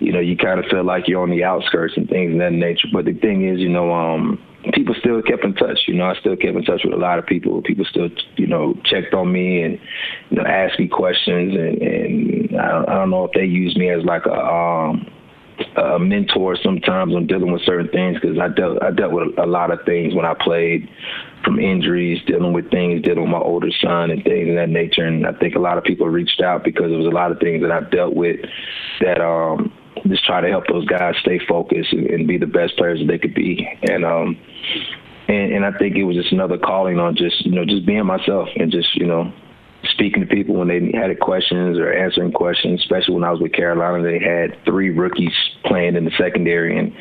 you 0.02 0.10
know, 0.10 0.18
you 0.18 0.36
kind 0.36 0.58
of 0.58 0.66
feel 0.66 0.84
like 0.84 1.06
you're 1.06 1.22
on 1.22 1.30
the 1.30 1.44
outskirts 1.44 1.94
and 1.96 2.08
things 2.08 2.32
of 2.32 2.38
that 2.40 2.52
nature. 2.52 2.88
But 2.92 3.04
the 3.04 3.12
thing 3.12 3.46
is, 3.48 3.60
you 3.60 3.68
know, 3.68 3.92
um, 3.92 4.42
people 4.74 4.96
still 4.98 5.22
kept 5.22 5.44
in 5.44 5.54
touch. 5.54 5.78
You 5.86 5.94
know, 5.94 6.06
I 6.06 6.16
still 6.16 6.34
kept 6.34 6.56
in 6.56 6.64
touch 6.64 6.82
with 6.84 6.92
a 6.92 6.96
lot 6.96 7.20
of 7.20 7.26
people. 7.26 7.62
People 7.62 7.84
still, 7.84 8.08
you 8.36 8.48
know, 8.48 8.74
checked 8.84 9.14
on 9.14 9.32
me 9.32 9.62
and, 9.62 9.78
you 10.30 10.38
know, 10.38 10.44
asked 10.44 10.80
me 10.80 10.88
questions. 10.88 11.54
And, 11.54 11.80
and 11.80 12.31
I, 12.58 12.68
don't, 12.68 12.88
I 12.88 12.94
don't 12.94 13.10
know 13.10 13.24
if 13.24 13.32
they 13.32 13.44
use 13.44 13.76
me 13.76 13.90
as 13.90 14.04
like 14.04 14.26
a, 14.26 14.32
um, 14.32 15.06
a 15.76 15.98
mentor 15.98 16.56
sometimes 16.62 17.14
on 17.14 17.26
dealing 17.26 17.52
with 17.52 17.62
certain 17.62 17.88
things 17.88 18.18
because 18.20 18.38
I 18.38 18.48
dealt 18.48 18.82
I 18.82 18.90
dealt 18.90 19.12
with 19.12 19.38
a 19.38 19.46
lot 19.46 19.70
of 19.70 19.80
things 19.84 20.14
when 20.14 20.24
I 20.24 20.34
played, 20.34 20.88
from 21.44 21.58
injuries, 21.58 22.20
dealing 22.26 22.52
with 22.52 22.70
things, 22.70 23.02
dealing 23.02 23.22
with 23.22 23.30
my 23.30 23.38
older 23.38 23.70
son 23.80 24.10
and 24.10 24.22
things 24.24 24.48
of 24.50 24.56
that 24.56 24.68
nature. 24.68 25.04
And 25.04 25.26
I 25.26 25.32
think 25.32 25.54
a 25.54 25.60
lot 25.60 25.78
of 25.78 25.84
people 25.84 26.08
reached 26.08 26.40
out 26.40 26.64
because 26.64 26.88
there 26.88 26.98
was 26.98 27.06
a 27.06 27.14
lot 27.14 27.30
of 27.30 27.38
things 27.38 27.62
that 27.62 27.70
I 27.70 27.80
dealt 27.90 28.14
with 28.14 28.40
that 29.00 29.20
um 29.20 29.72
just 30.08 30.24
try 30.24 30.40
to 30.40 30.48
help 30.48 30.66
those 30.66 30.86
guys 30.86 31.14
stay 31.20 31.38
focused 31.46 31.92
and, 31.92 32.06
and 32.08 32.26
be 32.26 32.38
the 32.38 32.46
best 32.46 32.76
players 32.76 32.98
that 32.98 33.06
they 33.06 33.18
could 33.18 33.34
be. 33.34 33.68
And 33.82 34.04
um, 34.04 34.38
and, 35.28 35.52
and 35.52 35.64
I 35.64 35.76
think 35.78 35.96
it 35.96 36.04
was 36.04 36.16
just 36.16 36.32
another 36.32 36.58
calling 36.58 36.98
on 36.98 37.16
just 37.16 37.44
you 37.44 37.52
know 37.52 37.64
just 37.64 37.86
being 37.86 38.06
myself 38.06 38.48
and 38.56 38.70
just 38.70 38.94
you 38.96 39.06
know 39.06 39.32
speaking 39.90 40.20
to 40.20 40.26
people 40.26 40.54
when 40.56 40.68
they 40.68 40.96
had 40.96 41.18
questions 41.20 41.78
or 41.78 41.92
answering 41.92 42.32
questions. 42.32 42.80
Especially 42.80 43.14
when 43.14 43.24
I 43.24 43.30
was 43.30 43.40
with 43.40 43.52
Carolina, 43.52 44.02
they 44.02 44.18
had 44.18 44.56
three 44.64 44.90
rookies 44.90 45.32
playing 45.64 45.96
in 45.96 46.04
the 46.04 46.12
secondary, 46.18 46.78
and 46.78 46.92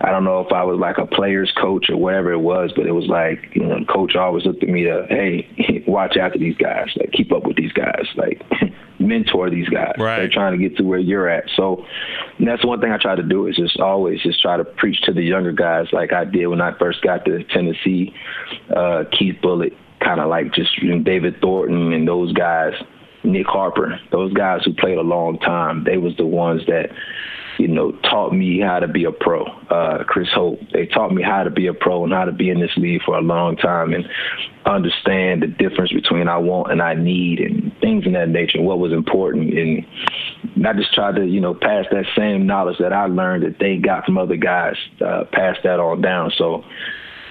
I 0.00 0.10
don't 0.10 0.24
know 0.24 0.40
if 0.40 0.52
I 0.52 0.64
was 0.64 0.78
like 0.78 0.98
a 0.98 1.06
player's 1.06 1.52
coach 1.60 1.86
or 1.88 1.96
whatever 1.96 2.32
it 2.32 2.40
was, 2.40 2.72
but 2.74 2.86
it 2.86 2.92
was 2.92 3.06
like 3.06 3.54
you 3.54 3.64
know, 3.64 3.78
the 3.78 3.86
coach 3.86 4.16
always 4.16 4.44
looked 4.44 4.62
at 4.62 4.68
me 4.68 4.84
to, 4.84 5.06
hey, 5.08 5.84
watch 5.86 6.16
after 6.16 6.38
these 6.38 6.56
guys, 6.56 6.88
like 6.96 7.12
keep 7.12 7.32
up 7.32 7.44
with 7.44 7.56
these 7.56 7.72
guys, 7.72 8.06
like 8.16 8.42
mentor 8.98 9.50
these 9.50 9.68
guys. 9.68 9.94
Right. 9.98 10.18
They're 10.18 10.30
trying 10.30 10.58
to 10.58 10.68
get 10.68 10.76
to 10.78 10.84
where 10.84 10.98
you're 10.98 11.28
at. 11.28 11.44
So 11.56 11.84
that's 12.44 12.64
one 12.64 12.80
thing 12.80 12.92
I 12.92 12.98
try 12.98 13.16
to 13.16 13.22
do 13.22 13.46
is 13.46 13.56
just 13.56 13.78
always 13.80 14.22
just 14.22 14.40
try 14.40 14.56
to 14.56 14.64
preach 14.64 15.00
to 15.02 15.12
the 15.12 15.22
younger 15.22 15.52
guys, 15.52 15.86
like 15.92 16.12
I 16.12 16.24
did 16.24 16.46
when 16.46 16.60
I 16.60 16.76
first 16.78 17.02
got 17.02 17.24
to 17.24 17.44
Tennessee. 17.44 18.14
Uh, 18.74 19.04
Keith 19.10 19.36
Bulluck, 19.42 19.76
kind 20.00 20.20
of 20.20 20.28
like 20.28 20.52
just 20.52 20.76
you 20.78 20.94
know, 20.94 21.02
David 21.02 21.40
Thornton 21.40 21.92
and 21.92 22.06
those 22.06 22.32
guys. 22.32 22.74
Nick 23.26 23.46
Harper, 23.46 23.98
those 24.12 24.34
guys 24.34 24.60
who 24.66 24.74
played 24.74 24.98
a 24.98 25.02
long 25.02 25.38
time, 25.38 25.84
they 25.84 25.96
was 25.96 26.14
the 26.18 26.26
ones 26.26 26.60
that 26.66 26.90
you 27.58 27.68
know, 27.68 27.92
taught 28.02 28.32
me 28.32 28.60
how 28.60 28.80
to 28.80 28.88
be 28.88 29.04
a 29.04 29.12
pro. 29.12 29.44
Uh, 29.44 30.04
Chris 30.04 30.28
Hope, 30.34 30.58
they 30.72 30.86
taught 30.86 31.12
me 31.12 31.22
how 31.22 31.44
to 31.44 31.50
be 31.50 31.66
a 31.66 31.74
pro 31.74 32.04
and 32.04 32.12
how 32.12 32.24
to 32.24 32.32
be 32.32 32.50
in 32.50 32.60
this 32.60 32.76
league 32.76 33.02
for 33.04 33.16
a 33.16 33.20
long 33.20 33.56
time 33.56 33.92
and 33.92 34.04
understand 34.66 35.42
the 35.42 35.46
difference 35.46 35.92
between 35.92 36.28
I 36.28 36.38
want 36.38 36.72
and 36.72 36.80
I 36.80 36.94
need 36.94 37.40
and 37.40 37.72
things 37.80 38.06
in 38.06 38.12
that 38.14 38.28
nature, 38.28 38.60
what 38.62 38.78
was 38.78 38.92
important. 38.92 39.52
And 39.52 40.66
I 40.66 40.72
just 40.72 40.94
tried 40.94 41.16
to, 41.16 41.26
you 41.26 41.40
know, 41.40 41.54
pass 41.54 41.84
that 41.90 42.06
same 42.16 42.46
knowledge 42.46 42.78
that 42.80 42.92
I 42.92 43.06
learned 43.06 43.44
that 43.44 43.58
they 43.58 43.76
got 43.76 44.04
from 44.04 44.16
other 44.16 44.36
guys, 44.36 44.76
uh, 45.04 45.24
pass 45.32 45.56
that 45.64 45.80
on 45.80 46.00
down. 46.00 46.32
So 46.36 46.64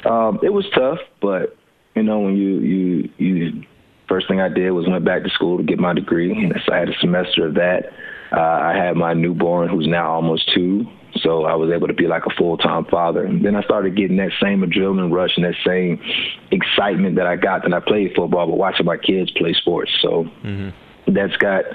um, 0.06 0.40
it 0.44 0.54
was 0.54 0.66
tough, 0.76 1.00
but, 1.22 1.56
you 1.96 2.04
know, 2.04 2.20
when 2.20 2.36
you, 2.36 2.60
you, 2.60 3.10
you, 3.18 3.64
first 4.08 4.28
thing 4.28 4.40
I 4.40 4.50
did 4.50 4.72
was 4.72 4.88
went 4.88 5.06
back 5.06 5.24
to 5.24 5.30
school 5.30 5.58
to 5.58 5.64
get 5.64 5.80
my 5.80 5.94
degree. 5.94 6.32
And 6.32 6.54
so 6.66 6.74
I 6.74 6.78
had 6.78 6.90
a 6.90 7.00
semester 7.00 7.48
of 7.48 7.56
that 7.56 7.92
uh, 8.36 8.40
I 8.40 8.76
had 8.76 8.96
my 8.96 9.14
newborn, 9.14 9.70
who's 9.70 9.88
now 9.88 10.12
almost 10.12 10.52
two, 10.54 10.86
so 11.22 11.46
I 11.46 11.56
was 11.56 11.72
able 11.72 11.88
to 11.88 11.94
be 11.94 12.08
like 12.08 12.26
a 12.26 12.34
full 12.36 12.58
time 12.58 12.86
father. 12.86 13.24
And 13.24 13.46
then 13.46 13.56
I 13.56 13.62
started 13.64 13.96
getting 13.96 14.18
that 14.18 14.32
same 14.42 14.62
adrenaline 14.62 15.12
rush 15.12 15.32
and 15.38 15.46
that 15.46 15.56
same 15.66 16.02
excitement 16.52 17.16
that 17.18 17.28
I 17.28 17.36
got 17.36 17.64
when 17.64 17.74
I 17.74 17.80
played 17.80 18.14
football, 18.16 18.48
but 18.48 18.58
watching 18.58 18.86
my 18.86 18.98
kids 18.98 19.32
play 19.32 19.54
sports. 19.54 19.92
So 20.02 20.26
mm-hmm. 20.44 20.70
that's 21.14 21.36
got 21.38 21.66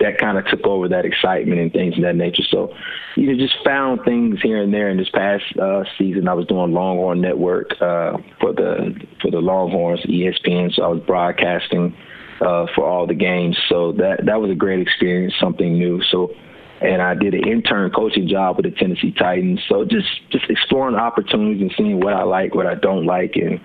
that 0.00 0.18
kind 0.18 0.38
of 0.38 0.46
took 0.46 0.64
over 0.64 0.88
that 0.88 1.04
excitement 1.04 1.60
and 1.60 1.72
things 1.72 1.96
of 1.96 2.02
that 2.04 2.14
nature. 2.14 2.44
So 2.48 2.72
you 3.16 3.26
know, 3.26 3.38
just 3.38 3.56
found 3.64 4.04
things 4.04 4.40
here 4.40 4.62
and 4.62 4.72
there. 4.72 4.88
In 4.90 4.96
this 4.96 5.10
past 5.10 5.44
uh, 5.60 5.82
season, 5.98 6.28
I 6.28 6.34
was 6.34 6.46
doing 6.46 6.72
Longhorn 6.72 7.20
Network 7.20 7.72
uh, 7.80 8.18
for 8.40 8.52
the 8.52 8.94
for 9.20 9.30
the 9.30 9.40
Longhorns, 9.40 10.00
ESPN. 10.02 10.72
So 10.74 10.84
I 10.84 10.88
was 10.88 11.02
broadcasting 11.04 11.96
uh, 12.40 12.66
for 12.74 12.84
all 12.84 13.06
the 13.06 13.14
games. 13.14 13.58
So 13.68 13.92
that 13.92 14.26
that 14.26 14.40
was 14.40 14.50
a 14.50 14.54
great 14.54 14.80
experience, 14.80 15.34
something 15.40 15.72
new. 15.72 16.02
So, 16.10 16.34
and 16.80 17.02
I 17.02 17.14
did 17.14 17.34
an 17.34 17.48
intern 17.48 17.90
coaching 17.90 18.28
job 18.28 18.56
with 18.56 18.64
the 18.66 18.72
Tennessee 18.72 19.12
Titans. 19.12 19.60
So 19.68 19.84
just 19.84 20.08
just 20.30 20.48
exploring 20.48 20.96
opportunities 20.96 21.62
and 21.62 21.72
seeing 21.76 22.00
what 22.00 22.14
I 22.14 22.22
like, 22.22 22.54
what 22.54 22.66
I 22.66 22.74
don't 22.74 23.06
like, 23.06 23.36
and 23.36 23.60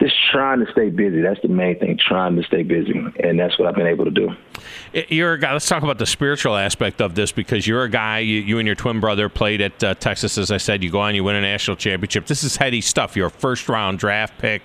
just 0.00 0.14
trying 0.32 0.64
to 0.64 0.70
stay 0.72 0.90
busy. 0.90 1.22
That's 1.22 1.40
the 1.42 1.48
main 1.48 1.78
thing, 1.78 1.98
trying 1.98 2.36
to 2.36 2.42
stay 2.42 2.62
busy. 2.62 2.94
And 3.22 3.38
that's 3.38 3.58
what 3.58 3.68
I've 3.68 3.74
been 3.74 3.86
able 3.86 4.04
to 4.04 4.10
do. 4.10 4.30
You're 5.08 5.32
a 5.32 5.38
guy, 5.38 5.52
let's 5.52 5.68
talk 5.68 5.82
about 5.82 5.98
the 5.98 6.06
spiritual 6.06 6.54
aspect 6.56 7.00
of 7.00 7.16
this 7.16 7.32
because 7.32 7.66
you're 7.66 7.82
a 7.82 7.88
guy, 7.88 8.20
you, 8.20 8.40
you 8.40 8.58
and 8.58 8.66
your 8.66 8.76
twin 8.76 9.00
brother 9.00 9.28
played 9.28 9.60
at 9.60 9.82
uh, 9.82 9.94
Texas, 9.94 10.38
as 10.38 10.52
I 10.52 10.56
said. 10.56 10.84
You 10.84 10.90
go 10.90 11.00
on, 11.00 11.16
you 11.16 11.24
win 11.24 11.34
a 11.34 11.40
national 11.40 11.76
championship. 11.76 12.26
This 12.26 12.44
is 12.44 12.56
heady 12.56 12.80
stuff. 12.80 13.16
You're 13.16 13.26
a 13.26 13.30
first 13.30 13.68
round 13.68 13.98
draft 13.98 14.38
pick. 14.38 14.62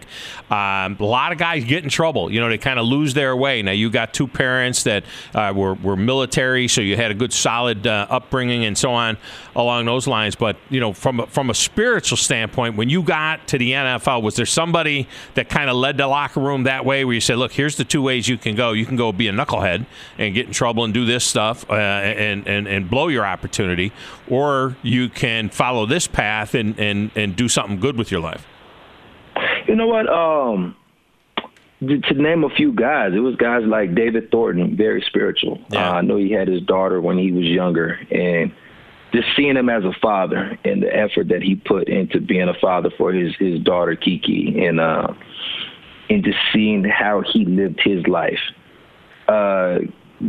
Um, 0.51 0.97
a 0.99 1.05
lot 1.05 1.31
of 1.31 1.39
guys 1.39 1.63
get 1.63 1.83
in 1.83 1.89
trouble. 1.89 2.31
You 2.31 2.39
know, 2.39 2.49
they 2.49 2.59
kind 2.59 2.79
of 2.79 2.85
lose 2.85 3.15
their 3.15 3.35
way. 3.35 3.63
Now, 3.63 3.71
you 3.71 3.89
got 3.89 4.13
two 4.13 4.27
parents 4.27 4.83
that 4.83 5.03
uh, 5.33 5.51
were, 5.55 5.73
were 5.73 5.95
military, 5.95 6.67
so 6.67 6.81
you 6.81 6.95
had 6.95 7.09
a 7.09 7.15
good, 7.15 7.33
solid 7.33 7.87
uh, 7.87 8.05
upbringing 8.09 8.65
and 8.65 8.77
so 8.77 8.91
on 8.91 9.17
along 9.55 9.85
those 9.85 10.05
lines. 10.05 10.35
But, 10.35 10.57
you 10.69 10.79
know, 10.79 10.93
from, 10.93 11.25
from 11.27 11.49
a 11.49 11.55
spiritual 11.55 12.17
standpoint, 12.17 12.75
when 12.75 12.89
you 12.89 13.01
got 13.01 13.47
to 13.47 13.57
the 13.57 13.71
NFL, 13.71 14.21
was 14.21 14.35
there 14.35 14.45
somebody 14.45 15.07
that 15.33 15.49
kind 15.49 15.71
of 15.71 15.75
led 15.75 15.97
the 15.97 16.07
locker 16.07 16.39
room 16.39 16.63
that 16.63 16.85
way 16.85 17.03
where 17.03 17.15
you 17.15 17.21
say, 17.21 17.35
look, 17.35 17.51
here's 17.51 17.77
the 17.77 17.83
two 17.83 18.03
ways 18.03 18.27
you 18.27 18.37
can 18.37 18.55
go. 18.55 18.73
You 18.73 18.85
can 18.85 18.95
go 18.95 19.11
be 19.11 19.27
a 19.27 19.31
knucklehead 19.31 19.79
and 20.17 20.33
get 20.33 20.47
in 20.47 20.53
trouble 20.53 20.83
and 20.83 20.93
do 20.93 21.05
this 21.05 21.23
stuff 21.23 21.69
uh, 21.69 21.73
and, 21.73 22.47
and, 22.47 22.67
and 22.67 22.89
blow 22.89 23.07
your 23.07 23.25
opportunity, 23.25 23.91
or 24.29 24.75
you 24.81 25.09
can 25.09 25.49
follow 25.49 25.85
this 25.85 26.07
path 26.07 26.55
and, 26.55 26.79
and, 26.79 27.11
and 27.15 27.35
do 27.35 27.47
something 27.47 27.79
good 27.79 27.97
with 27.97 28.11
your 28.11 28.21
life. 28.21 28.45
You 29.67 29.75
know 29.75 29.87
what? 29.87 30.09
Um, 30.09 30.75
to 31.79 32.13
name 32.13 32.43
a 32.43 32.49
few 32.49 32.73
guys, 32.73 33.13
it 33.13 33.19
was 33.19 33.35
guys 33.35 33.63
like 33.65 33.95
David 33.95 34.31
Thornton, 34.31 34.75
very 34.75 35.01
spiritual. 35.01 35.61
Yeah. 35.69 35.91
Uh, 35.91 35.93
I 35.93 36.01
know 36.01 36.17
he 36.17 36.31
had 36.31 36.47
his 36.47 36.61
daughter 36.63 36.99
when 36.99 37.17
he 37.17 37.31
was 37.31 37.45
younger, 37.45 37.99
and 38.11 38.51
just 39.13 39.27
seeing 39.35 39.55
him 39.55 39.69
as 39.69 39.83
a 39.85 39.93
father 40.01 40.57
and 40.65 40.83
the 40.83 40.93
effort 40.93 41.29
that 41.29 41.41
he 41.41 41.55
put 41.55 41.87
into 41.87 42.19
being 42.19 42.49
a 42.49 42.53
father 42.59 42.89
for 42.97 43.13
his 43.13 43.33
his 43.37 43.59
daughter 43.61 43.95
Kiki, 43.95 44.65
and 44.65 44.79
uh, 44.79 45.13
and 46.09 46.23
just 46.23 46.37
seeing 46.53 46.83
how 46.83 47.21
he 47.21 47.45
lived 47.45 47.79
his 47.81 48.05
life. 48.07 48.39
Uh, 49.29 49.79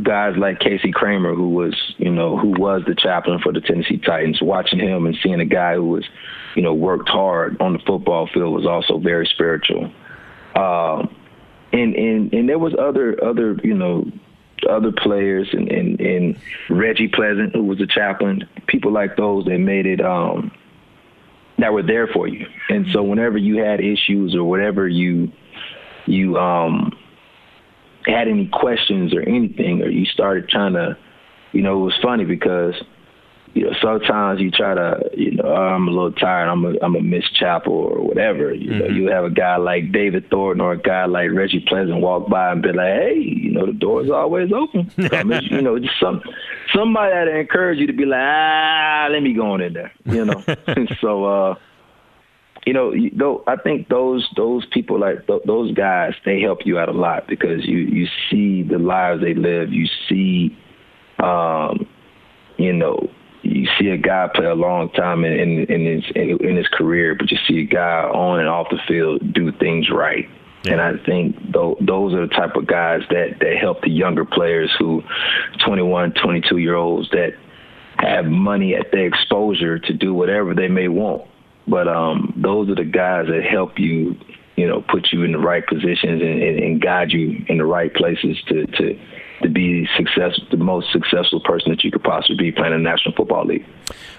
guys 0.02 0.35
like 0.37 0.61
Casey 0.61 0.92
Kramer, 0.92 1.35
who 1.35 1.50
was 1.50 1.75
you 1.99 2.11
know 2.11 2.37
who 2.37 2.50
was 2.50 2.83
the 2.87 2.95
chaplain 2.95 3.40
for 3.42 3.52
the 3.52 3.61
Tennessee 3.61 3.99
Titans, 3.99 4.40
watching 4.42 4.78
him 4.78 5.07
and 5.07 5.16
seeing 5.23 5.40
a 5.40 5.45
guy 5.47 5.75
who 5.75 5.87
was 5.87 6.04
you 6.54 6.62
know 6.62 6.75
worked 6.75 7.09
hard 7.09 7.61
on 7.61 7.73
the 7.73 7.78
football 7.80 8.28
field 8.33 8.54
was 8.54 8.66
also 8.66 8.99
very 8.99 9.26
spiritual. 9.26 9.92
Um, 10.54 11.14
and 11.73 11.95
and 11.95 12.33
and 12.33 12.49
there 12.49 12.59
was 12.59 12.75
other 12.78 13.23
other 13.25 13.59
you 13.64 13.75
know 13.75 14.11
other 14.69 14.92
players 14.92 15.49
and, 15.52 15.71
and, 15.73 15.99
and 16.00 16.37
Reggie 16.69 17.09
Pleasant, 17.09 17.54
who 17.54 17.64
was 17.64 17.80
a 17.80 17.87
chaplain, 17.87 18.47
people 18.66 18.92
like 18.92 19.16
those 19.16 19.47
that 19.47 19.59
made 19.59 19.87
it 19.87 20.02
um, 20.02 20.50
that 21.59 21.73
were 21.73 21.83
there 21.83 22.07
for 22.07 22.28
you. 22.28 22.47
And 22.69 22.87
so 22.92 23.02
whenever 23.02 23.38
you 23.38 23.62
had 23.62 23.80
issues 23.80 24.35
or 24.35 24.45
whatever 24.45 24.87
you 24.87 25.33
you 26.07 26.37
um, 26.38 26.92
had 28.07 28.28
any 28.28 28.49
questions 28.49 29.14
or 29.14 29.21
anything, 29.21 29.83
or 29.83 29.88
you 29.88 30.07
started 30.07 30.49
trying 30.49 30.75
to, 30.75 30.97
you 31.52 31.62
know, 31.62 31.80
it 31.80 31.85
was 31.85 31.99
funny 32.02 32.25
because 32.25 32.75
you 33.52 33.64
know, 33.64 33.73
sometimes 33.83 34.40
you 34.40 34.50
try 34.50 34.75
to, 34.75 35.11
you 35.12 35.33
know, 35.33 35.45
oh, 35.45 35.54
I'm 35.54 35.88
a 35.88 35.90
little 35.90 36.12
tired. 36.12 36.49
I'm 36.49 36.64
a, 36.64 36.75
I'm 36.83 36.95
a 36.95 37.00
miss 37.00 37.28
chapel 37.30 37.73
or 37.73 38.00
whatever. 38.00 38.54
You 38.54 38.71
mm-hmm. 38.71 38.78
know, 38.78 38.87
you 38.87 39.11
have 39.11 39.25
a 39.25 39.30
guy 39.30 39.57
like 39.57 39.90
David 39.90 40.30
Thornton 40.30 40.61
or 40.61 40.73
a 40.73 40.78
guy 40.78 41.07
like 41.07 41.30
Reggie 41.33 41.64
Pleasant 41.66 42.00
walk 42.00 42.28
by 42.28 42.52
and 42.52 42.62
be 42.62 42.69
like, 42.69 42.87
hey, 42.87 43.16
you 43.16 43.50
know, 43.50 43.66
the 43.66 43.73
door's 43.73 44.09
always 44.09 44.52
open. 44.52 44.92
you 44.97 45.62
know, 45.62 45.78
just 45.78 45.99
some 45.99 46.23
somebody 46.73 47.12
that 47.12 47.26
encourage 47.26 47.78
you 47.78 47.88
to 47.88 47.92
be 47.92 48.04
like, 48.04 48.21
ah, 48.23 49.09
let 49.11 49.23
me 49.23 49.35
go 49.35 49.52
on 49.52 49.61
in 49.61 49.73
there. 49.73 49.92
You 50.04 50.26
know, 50.26 50.45
so. 51.00 51.25
uh 51.25 51.54
you 52.67 52.73
know, 52.73 52.93
you, 52.93 53.11
though 53.17 53.43
I 53.47 53.57
think 53.57 53.88
those 53.88 54.29
those 54.37 54.67
people 54.67 55.00
like 55.00 55.26
th- 55.26 55.43
those 55.47 55.73
guys, 55.73 56.12
they 56.25 56.40
help 56.40 56.61
you 56.64 56.79
out 56.79 56.88
a 56.88 56.93
lot 56.93 57.26
because 57.26 57.64
you 57.64 57.79
you 57.79 58.07
see 58.31 58.62
the 58.62 58.79
lives 58.79 59.23
they 59.23 59.35
live. 59.35 59.73
You 59.73 59.87
see, 60.09 60.57
um, 61.23 61.87
you 62.59 62.73
know, 62.73 63.09
you 63.43 63.67
see 63.79 63.88
a 63.88 63.97
guy 63.97 64.29
play 64.35 64.47
a 64.47 64.55
long 64.55 64.90
time 64.90 65.25
in, 65.25 65.33
in, 65.33 65.64
in 65.73 65.87
his 65.87 66.05
in, 66.14 66.47
in, 66.47 66.57
his 66.57 66.69
career, 66.69 67.14
but 67.14 67.31
you 67.31 67.38
see 67.49 67.61
a 67.61 67.64
guy 67.64 68.02
on 68.02 68.40
and 68.40 68.49
off 68.49 68.69
the 68.71 68.79
field 68.87 69.33
do 69.33 69.50
things 69.52 69.88
right. 69.90 70.29
Yeah. 70.64 70.73
And 70.73 70.81
I 70.83 70.93
think 71.05 71.37
th- 71.55 71.79
those 71.81 72.12
are 72.12 72.26
the 72.26 72.35
type 72.35 72.57
of 72.57 72.67
guys 72.67 73.00
that 73.09 73.38
that 73.40 73.57
help 73.59 73.81
the 73.81 73.90
younger 73.90 74.26
players 74.26 74.71
who, 74.79 75.02
21, 75.64 76.12
22 76.23 76.59
year 76.59 76.75
olds 76.75 77.09
that 77.11 77.31
have 77.97 78.26
money 78.26 78.75
at 78.75 78.93
their 78.93 79.07
exposure 79.07 79.79
to 79.79 79.93
do 79.95 80.12
whatever 80.12 80.55
they 80.55 80.69
may 80.69 80.88
want. 80.88 81.29
But 81.71 81.89
um, 81.89 82.35
those 82.37 82.69
are 82.69 82.75
the 82.75 82.85
guys 82.85 83.27
that 83.29 83.45
help 83.45 83.79
you, 83.79 84.17
you 84.57 84.67
know, 84.67 84.83
put 84.83 85.12
you 85.12 85.23
in 85.23 85.33
the 85.33 85.39
right 85.39 85.65
positions 85.67 86.21
and, 86.21 86.43
and, 86.43 86.59
and 86.59 86.83
guide 86.83 87.12
you 87.12 87.45
in 87.49 87.59
the 87.59 87.65
right 87.65 87.95
places 87.95 88.37
to 88.49 88.67
to 88.67 88.99
to 89.43 89.49
be 89.49 89.89
success, 89.97 90.39
the 90.50 90.59
most 90.59 90.93
successful 90.93 91.41
person 91.41 91.71
that 91.71 91.83
you 91.83 91.91
could 91.91 92.03
possibly 92.03 92.37
be 92.37 92.53
playing 92.53 92.75
in 92.75 92.83
the 92.83 92.91
National 92.91 93.15
Football 93.15 93.47
League. 93.47 93.65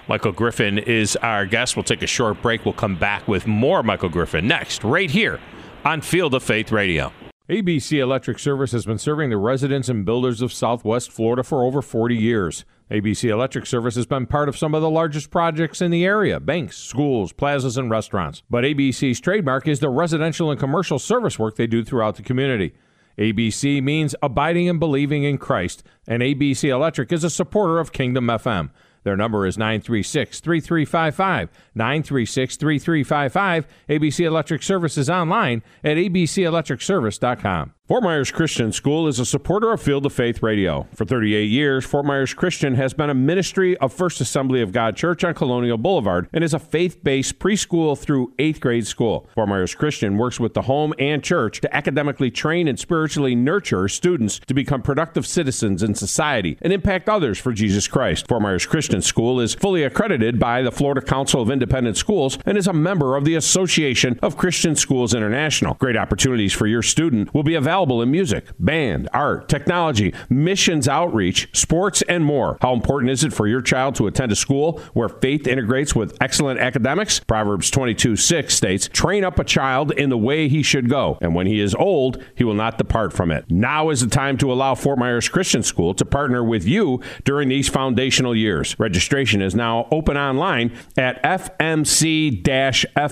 Michael 0.08 0.32
Griffin 0.32 0.78
is 0.78 1.14
our 1.16 1.46
guest. 1.46 1.76
We'll 1.76 1.84
take 1.84 2.02
a 2.02 2.08
short 2.08 2.42
break. 2.42 2.64
We'll 2.64 2.74
come 2.74 2.96
back 2.96 3.28
with 3.28 3.46
more 3.46 3.84
Michael 3.84 4.08
Griffin 4.08 4.48
next, 4.48 4.82
right 4.82 5.10
here 5.10 5.38
on 5.84 6.00
Field 6.00 6.34
of 6.34 6.42
Faith 6.42 6.72
Radio. 6.72 7.12
ABC 7.50 7.98
Electric 7.98 8.38
Service 8.38 8.70
has 8.70 8.86
been 8.86 8.98
serving 8.98 9.30
the 9.30 9.36
residents 9.36 9.88
and 9.88 10.04
builders 10.04 10.42
of 10.42 10.52
Southwest 10.52 11.10
Florida 11.10 11.42
for 11.42 11.64
over 11.64 11.82
40 11.82 12.14
years. 12.14 12.64
ABC 12.88 13.30
Electric 13.30 13.66
Service 13.66 13.96
has 13.96 14.06
been 14.06 14.26
part 14.26 14.48
of 14.48 14.56
some 14.56 14.76
of 14.76 14.80
the 14.80 14.88
largest 14.88 15.28
projects 15.28 15.82
in 15.82 15.90
the 15.90 16.04
area 16.04 16.38
banks, 16.38 16.78
schools, 16.78 17.32
plazas, 17.32 17.76
and 17.76 17.90
restaurants. 17.90 18.44
But 18.48 18.62
ABC's 18.62 19.20
trademark 19.20 19.66
is 19.66 19.80
the 19.80 19.88
residential 19.88 20.52
and 20.52 20.60
commercial 20.60 21.00
service 21.00 21.36
work 21.36 21.56
they 21.56 21.66
do 21.66 21.82
throughout 21.82 22.14
the 22.14 22.22
community. 22.22 22.74
ABC 23.18 23.82
means 23.82 24.14
abiding 24.22 24.68
and 24.68 24.78
believing 24.78 25.24
in 25.24 25.36
Christ, 25.36 25.82
and 26.06 26.22
ABC 26.22 26.68
Electric 26.68 27.10
is 27.10 27.24
a 27.24 27.30
supporter 27.30 27.80
of 27.80 27.92
Kingdom 27.92 28.28
FM. 28.28 28.70
Their 29.04 29.16
number 29.16 29.46
is 29.46 29.58
936 29.58 30.40
3355. 30.40 31.50
936 31.74 32.56
3355. 32.56 33.66
ABC 33.88 34.24
Electric 34.24 34.62
Services 34.62 35.10
online 35.10 35.62
at 35.84 35.96
abcelectricservice.com. 35.96 37.72
Fort 37.88 38.04
Myers 38.04 38.30
Christian 38.30 38.70
School 38.70 39.08
is 39.08 39.18
a 39.18 39.26
supporter 39.26 39.72
of 39.72 39.82
Field 39.82 40.06
of 40.06 40.12
Faith 40.12 40.40
Radio. 40.40 40.86
For 40.94 41.04
38 41.04 41.50
years, 41.50 41.84
Fort 41.84 42.06
Myers 42.06 42.32
Christian 42.32 42.76
has 42.76 42.94
been 42.94 43.10
a 43.10 43.14
ministry 43.14 43.76
of 43.78 43.92
First 43.92 44.20
Assembly 44.20 44.62
of 44.62 44.70
God 44.70 44.96
Church 44.96 45.24
on 45.24 45.34
Colonial 45.34 45.76
Boulevard 45.76 46.28
and 46.32 46.44
is 46.44 46.54
a 46.54 46.60
faith 46.60 47.02
based 47.02 47.40
preschool 47.40 47.98
through 47.98 48.32
eighth 48.38 48.60
grade 48.60 48.86
school. 48.86 49.28
Fort 49.34 49.48
Myers 49.48 49.74
Christian 49.74 50.16
works 50.16 50.38
with 50.38 50.54
the 50.54 50.62
home 50.62 50.94
and 50.98 51.24
church 51.24 51.60
to 51.60 51.76
academically 51.76 52.30
train 52.30 52.68
and 52.68 52.78
spiritually 52.78 53.34
nurture 53.34 53.88
students 53.88 54.38
to 54.46 54.54
become 54.54 54.80
productive 54.80 55.26
citizens 55.26 55.82
in 55.82 55.96
society 55.96 56.56
and 56.62 56.72
impact 56.72 57.08
others 57.08 57.38
for 57.38 57.52
Jesus 57.52 57.88
Christ. 57.88 58.28
Fort 58.28 58.42
Myers 58.42 58.64
Christian 58.64 58.91
School 59.00 59.40
is 59.40 59.54
fully 59.54 59.84
accredited 59.84 60.38
by 60.38 60.60
the 60.60 60.72
Florida 60.72 61.00
Council 61.00 61.40
of 61.40 61.50
Independent 61.50 61.96
Schools 61.96 62.38
and 62.44 62.58
is 62.58 62.66
a 62.66 62.72
member 62.72 63.16
of 63.16 63.24
the 63.24 63.36
Association 63.36 64.18
of 64.22 64.36
Christian 64.36 64.76
Schools 64.76 65.14
International. 65.14 65.74
Great 65.74 65.96
opportunities 65.96 66.52
for 66.52 66.66
your 66.66 66.82
student 66.82 67.32
will 67.32 67.42
be 67.42 67.54
available 67.54 68.02
in 68.02 68.10
music, 68.10 68.46
band, 68.58 69.08
art, 69.14 69.48
technology, 69.48 70.12
missions 70.28 70.88
outreach, 70.88 71.48
sports, 71.52 72.02
and 72.08 72.24
more. 72.24 72.58
How 72.60 72.74
important 72.74 73.10
is 73.10 73.24
it 73.24 73.32
for 73.32 73.46
your 73.46 73.62
child 73.62 73.94
to 73.94 74.06
attend 74.06 74.32
a 74.32 74.36
school 74.36 74.80
where 74.92 75.08
faith 75.08 75.46
integrates 75.46 75.94
with 75.94 76.16
excellent 76.20 76.60
academics? 76.60 77.20
Proverbs 77.20 77.70
22 77.70 78.16
6 78.16 78.54
states, 78.54 78.88
Train 78.92 79.24
up 79.24 79.38
a 79.38 79.44
child 79.44 79.92
in 79.92 80.10
the 80.10 80.18
way 80.18 80.48
he 80.48 80.62
should 80.62 80.90
go, 80.90 81.18
and 81.20 81.34
when 81.34 81.46
he 81.46 81.60
is 81.60 81.74
old, 81.74 82.22
he 82.34 82.44
will 82.44 82.54
not 82.54 82.78
depart 82.78 83.12
from 83.12 83.30
it. 83.30 83.44
Now 83.48 83.90
is 83.90 84.00
the 84.00 84.08
time 84.08 84.36
to 84.38 84.52
allow 84.52 84.74
Fort 84.74 84.98
Myers 84.98 85.28
Christian 85.28 85.62
School 85.62 85.94
to 85.94 86.04
partner 86.04 86.42
with 86.42 86.66
you 86.66 87.00
during 87.24 87.48
these 87.48 87.68
foundational 87.68 88.34
years. 88.34 88.74
Registration 88.82 89.40
is 89.40 89.54
now 89.54 89.86
open 89.92 90.16
online 90.16 90.76
at 90.96 91.22
fmc 91.22 92.42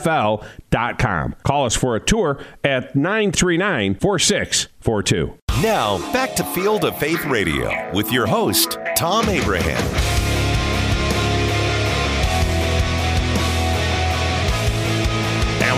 fl.com. 0.00 1.37
Call 1.45 1.65
us 1.65 1.77
for 1.77 1.95
a 1.95 2.00
tour 2.00 2.45
at 2.65 2.97
939 2.97 3.95
46 3.95 4.69
642. 4.83 5.39
Now, 5.62 5.99
back 6.12 6.35
to 6.37 6.45
Field 6.45 6.85
of 6.85 6.99
Faith 6.99 7.25
Radio 7.27 7.93
with 7.93 8.11
your 8.11 8.27
host, 8.27 8.79
Thom 8.97 9.29
Abraham. 9.29 10.10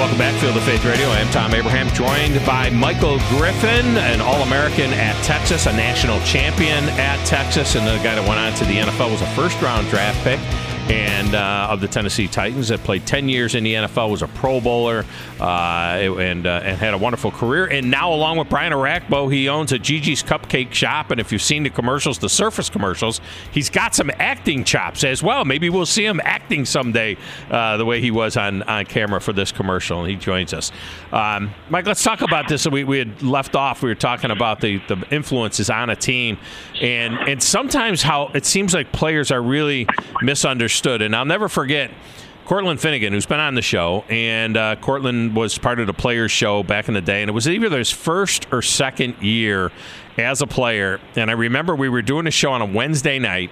Welcome 0.02 0.18
back, 0.18 0.34
Field 0.40 0.56
of 0.56 0.64
Faith 0.64 0.84
Radio. 0.84 1.06
I 1.10 1.20
am 1.20 1.28
Thom 1.28 1.54
Abraham, 1.54 1.86
joined 1.94 2.44
by 2.44 2.70
Michael 2.70 3.20
Griffin, 3.28 3.86
an 3.96 4.20
All 4.20 4.42
American 4.42 4.92
at 4.94 5.14
Texas, 5.22 5.66
a 5.66 5.72
national 5.72 6.18
champion 6.22 6.82
at 6.98 7.24
Texas, 7.24 7.76
and 7.76 7.86
the 7.86 7.94
guy 8.02 8.16
that 8.16 8.28
went 8.28 8.40
on 8.40 8.52
to 8.54 8.64
the 8.64 8.78
NFL 8.78 9.12
was 9.12 9.22
a 9.22 9.26
first 9.36 9.62
round 9.62 9.88
draft 9.90 10.18
pick 10.24 10.40
and 10.92 11.34
uh, 11.34 11.68
of 11.70 11.80
the 11.80 11.88
Tennessee 11.88 12.28
Titans 12.28 12.68
that 12.68 12.80
played 12.80 13.06
10 13.06 13.26
years 13.26 13.54
in 13.54 13.64
the 13.64 13.72
NFL, 13.72 14.10
was 14.10 14.20
a 14.20 14.28
Pro 14.28 14.60
Bowler, 14.60 15.06
uh, 15.40 15.44
and 15.44 16.46
uh, 16.46 16.60
and 16.62 16.76
had 16.76 16.92
a 16.92 16.98
wonderful 16.98 17.30
career. 17.30 17.66
And 17.66 17.90
now, 17.90 18.12
along 18.12 18.36
with 18.36 18.50
Brian 18.50 18.74
Orakpo, 18.74 19.32
he 19.32 19.48
owns 19.48 19.72
a 19.72 19.78
Gigi's 19.78 20.22
Cupcake 20.22 20.74
Shop. 20.74 21.10
And 21.10 21.18
if 21.18 21.32
you've 21.32 21.42
seen 21.42 21.62
the 21.62 21.70
commercials, 21.70 22.18
the 22.18 22.28
Surface 22.28 22.68
commercials, 22.68 23.22
he's 23.52 23.70
got 23.70 23.94
some 23.94 24.10
acting 24.18 24.64
chops 24.64 25.02
as 25.02 25.22
well. 25.22 25.46
Maybe 25.46 25.70
we'll 25.70 25.86
see 25.86 26.04
him 26.04 26.20
acting 26.24 26.66
someday, 26.66 27.16
uh, 27.50 27.78
the 27.78 27.86
way 27.86 28.02
he 28.02 28.10
was 28.10 28.36
on, 28.36 28.62
on 28.64 28.84
camera 28.84 29.20
for 29.20 29.32
this 29.32 29.50
commercial. 29.50 30.00
And 30.00 30.10
he 30.10 30.16
joins 30.16 30.52
us. 30.52 30.72
Um, 31.10 31.54
Mike, 31.70 31.86
let's 31.86 32.02
talk 32.02 32.20
about 32.20 32.48
this. 32.48 32.66
We, 32.66 32.84
we 32.84 32.98
had 32.98 33.22
left 33.22 33.56
off. 33.56 33.82
We 33.82 33.88
were 33.88 33.94
talking 33.94 34.30
about 34.30 34.60
the, 34.60 34.78
the 34.88 35.02
influences 35.10 35.70
on 35.70 35.88
a 35.88 35.96
team, 35.96 36.36
and 36.82 37.14
and 37.14 37.42
sometimes 37.42 38.02
how 38.02 38.30
it 38.34 38.44
seems 38.44 38.74
like 38.74 38.92
players 38.92 39.30
are 39.30 39.40
really 39.40 39.86
misunderstood 40.20 40.81
understood. 40.82 41.02
And 41.02 41.14
I'll 41.14 41.24
never 41.24 41.48
forget 41.48 41.90
Cortland 42.44 42.80
Finnegan, 42.80 43.12
who's 43.12 43.26
been 43.26 43.38
on 43.38 43.54
the 43.54 43.62
show, 43.62 44.04
and 44.08 44.56
uh, 44.56 44.74
Cortland 44.76 45.36
was 45.36 45.56
part 45.58 45.78
of 45.78 45.86
the 45.86 45.92
Players 45.92 46.32
Show 46.32 46.64
back 46.64 46.88
in 46.88 46.94
the 46.94 47.00
day, 47.00 47.22
and 47.22 47.28
it 47.28 47.32
was 47.32 47.48
either 47.48 47.78
his 47.78 47.90
first 47.90 48.48
or 48.50 48.62
second 48.62 49.14
year 49.22 49.70
as 50.18 50.42
a 50.42 50.46
player. 50.46 50.98
And 51.14 51.30
I 51.30 51.34
remember 51.34 51.76
we 51.76 51.88
were 51.88 52.02
doing 52.02 52.26
a 52.26 52.32
show 52.32 52.50
on 52.50 52.60
a 52.60 52.66
Wednesday 52.66 53.20
night 53.20 53.50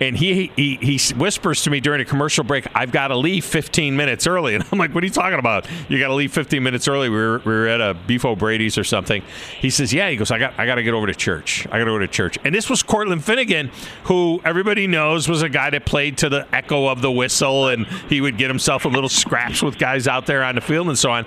and 0.00 0.16
he, 0.16 0.50
he 0.56 0.76
he 0.76 1.14
whispers 1.14 1.62
to 1.62 1.70
me 1.70 1.80
during 1.80 2.00
a 2.00 2.04
commercial 2.04 2.44
break, 2.44 2.66
"I've 2.74 2.92
got 2.92 3.08
to 3.08 3.16
leave 3.16 3.44
15 3.44 3.96
minutes 3.96 4.26
early." 4.26 4.54
And 4.58 4.64
I'm 4.72 4.78
like, 4.78 4.94
"What 4.94 5.04
are 5.04 5.06
you 5.06 5.12
talking 5.12 5.38
about? 5.38 5.66
You 5.88 5.98
got 5.98 6.08
to 6.08 6.14
leave 6.14 6.32
15 6.32 6.62
minutes 6.62 6.88
early?" 6.88 7.08
We 7.08 7.16
were, 7.16 7.38
we 7.38 7.52
were 7.52 7.68
at 7.68 7.80
a 7.80 7.94
Beef 7.94 8.24
O'Brady's 8.24 8.76
or 8.76 8.84
something. 8.84 9.22
He 9.60 9.70
says, 9.70 9.92
"Yeah." 9.92 10.08
He 10.10 10.16
goes, 10.16 10.30
"I 10.30 10.38
got 10.38 10.54
I 10.58 10.66
got 10.66 10.76
to 10.76 10.82
get 10.82 10.94
over 10.94 11.06
to 11.06 11.14
church. 11.14 11.66
I 11.66 11.78
got 11.78 11.84
to 11.84 11.90
go 11.90 11.98
to 11.98 12.08
church." 12.08 12.38
And 12.44 12.54
this 12.54 12.68
was 12.68 12.82
Cortland 12.82 13.24
Finnegan, 13.24 13.70
who 14.04 14.40
everybody 14.44 14.86
knows 14.86 15.28
was 15.28 15.42
a 15.42 15.48
guy 15.48 15.70
that 15.70 15.84
played 15.84 16.18
to 16.18 16.28
the 16.28 16.46
echo 16.52 16.86
of 16.86 17.02
the 17.02 17.10
whistle, 17.10 17.68
and 17.68 17.86
he 18.08 18.20
would 18.20 18.38
get 18.38 18.48
himself 18.48 18.84
a 18.84 18.88
little 18.88 19.08
scraps 19.08 19.62
with 19.62 19.78
guys 19.78 20.08
out 20.08 20.26
there 20.26 20.42
on 20.42 20.54
the 20.54 20.60
field 20.60 20.88
and 20.88 20.98
so 20.98 21.10
on. 21.10 21.26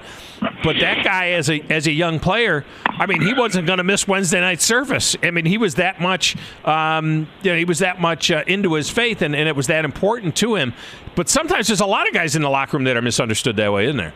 But 0.63 0.79
that 0.79 1.03
guy, 1.03 1.29
as 1.31 1.49
a 1.49 1.61
as 1.69 1.87
a 1.87 1.91
young 1.91 2.19
player, 2.19 2.65
I 2.87 3.05
mean, 3.05 3.21
he 3.21 3.33
wasn't 3.33 3.67
going 3.67 3.77
to 3.77 3.83
miss 3.83 4.07
Wednesday 4.07 4.39
night 4.39 4.61
service. 4.61 5.15
I 5.21 5.31
mean, 5.31 5.45
he 5.45 5.57
was 5.57 5.75
that 5.75 6.01
much, 6.01 6.35
um, 6.65 7.27
you 7.43 7.51
know, 7.51 7.57
he 7.57 7.65
was 7.65 7.79
that 7.79 8.01
much 8.01 8.31
uh, 8.31 8.43
into 8.63 8.75
his 8.75 8.89
faith, 8.89 9.21
and, 9.21 9.35
and 9.35 9.47
it 9.47 9.55
was 9.55 9.67
that 9.67 9.85
important 9.85 10.35
to 10.37 10.55
him. 10.55 10.73
But 11.15 11.29
sometimes 11.29 11.67
there's 11.67 11.81
a 11.81 11.85
lot 11.85 12.07
of 12.07 12.13
guys 12.13 12.35
in 12.35 12.41
the 12.41 12.49
locker 12.49 12.77
room 12.77 12.83
that 12.85 12.95
are 12.95 13.01
misunderstood 13.01 13.55
that 13.57 13.71
way, 13.73 13.85
isn't 13.85 13.97
there? 13.97 14.13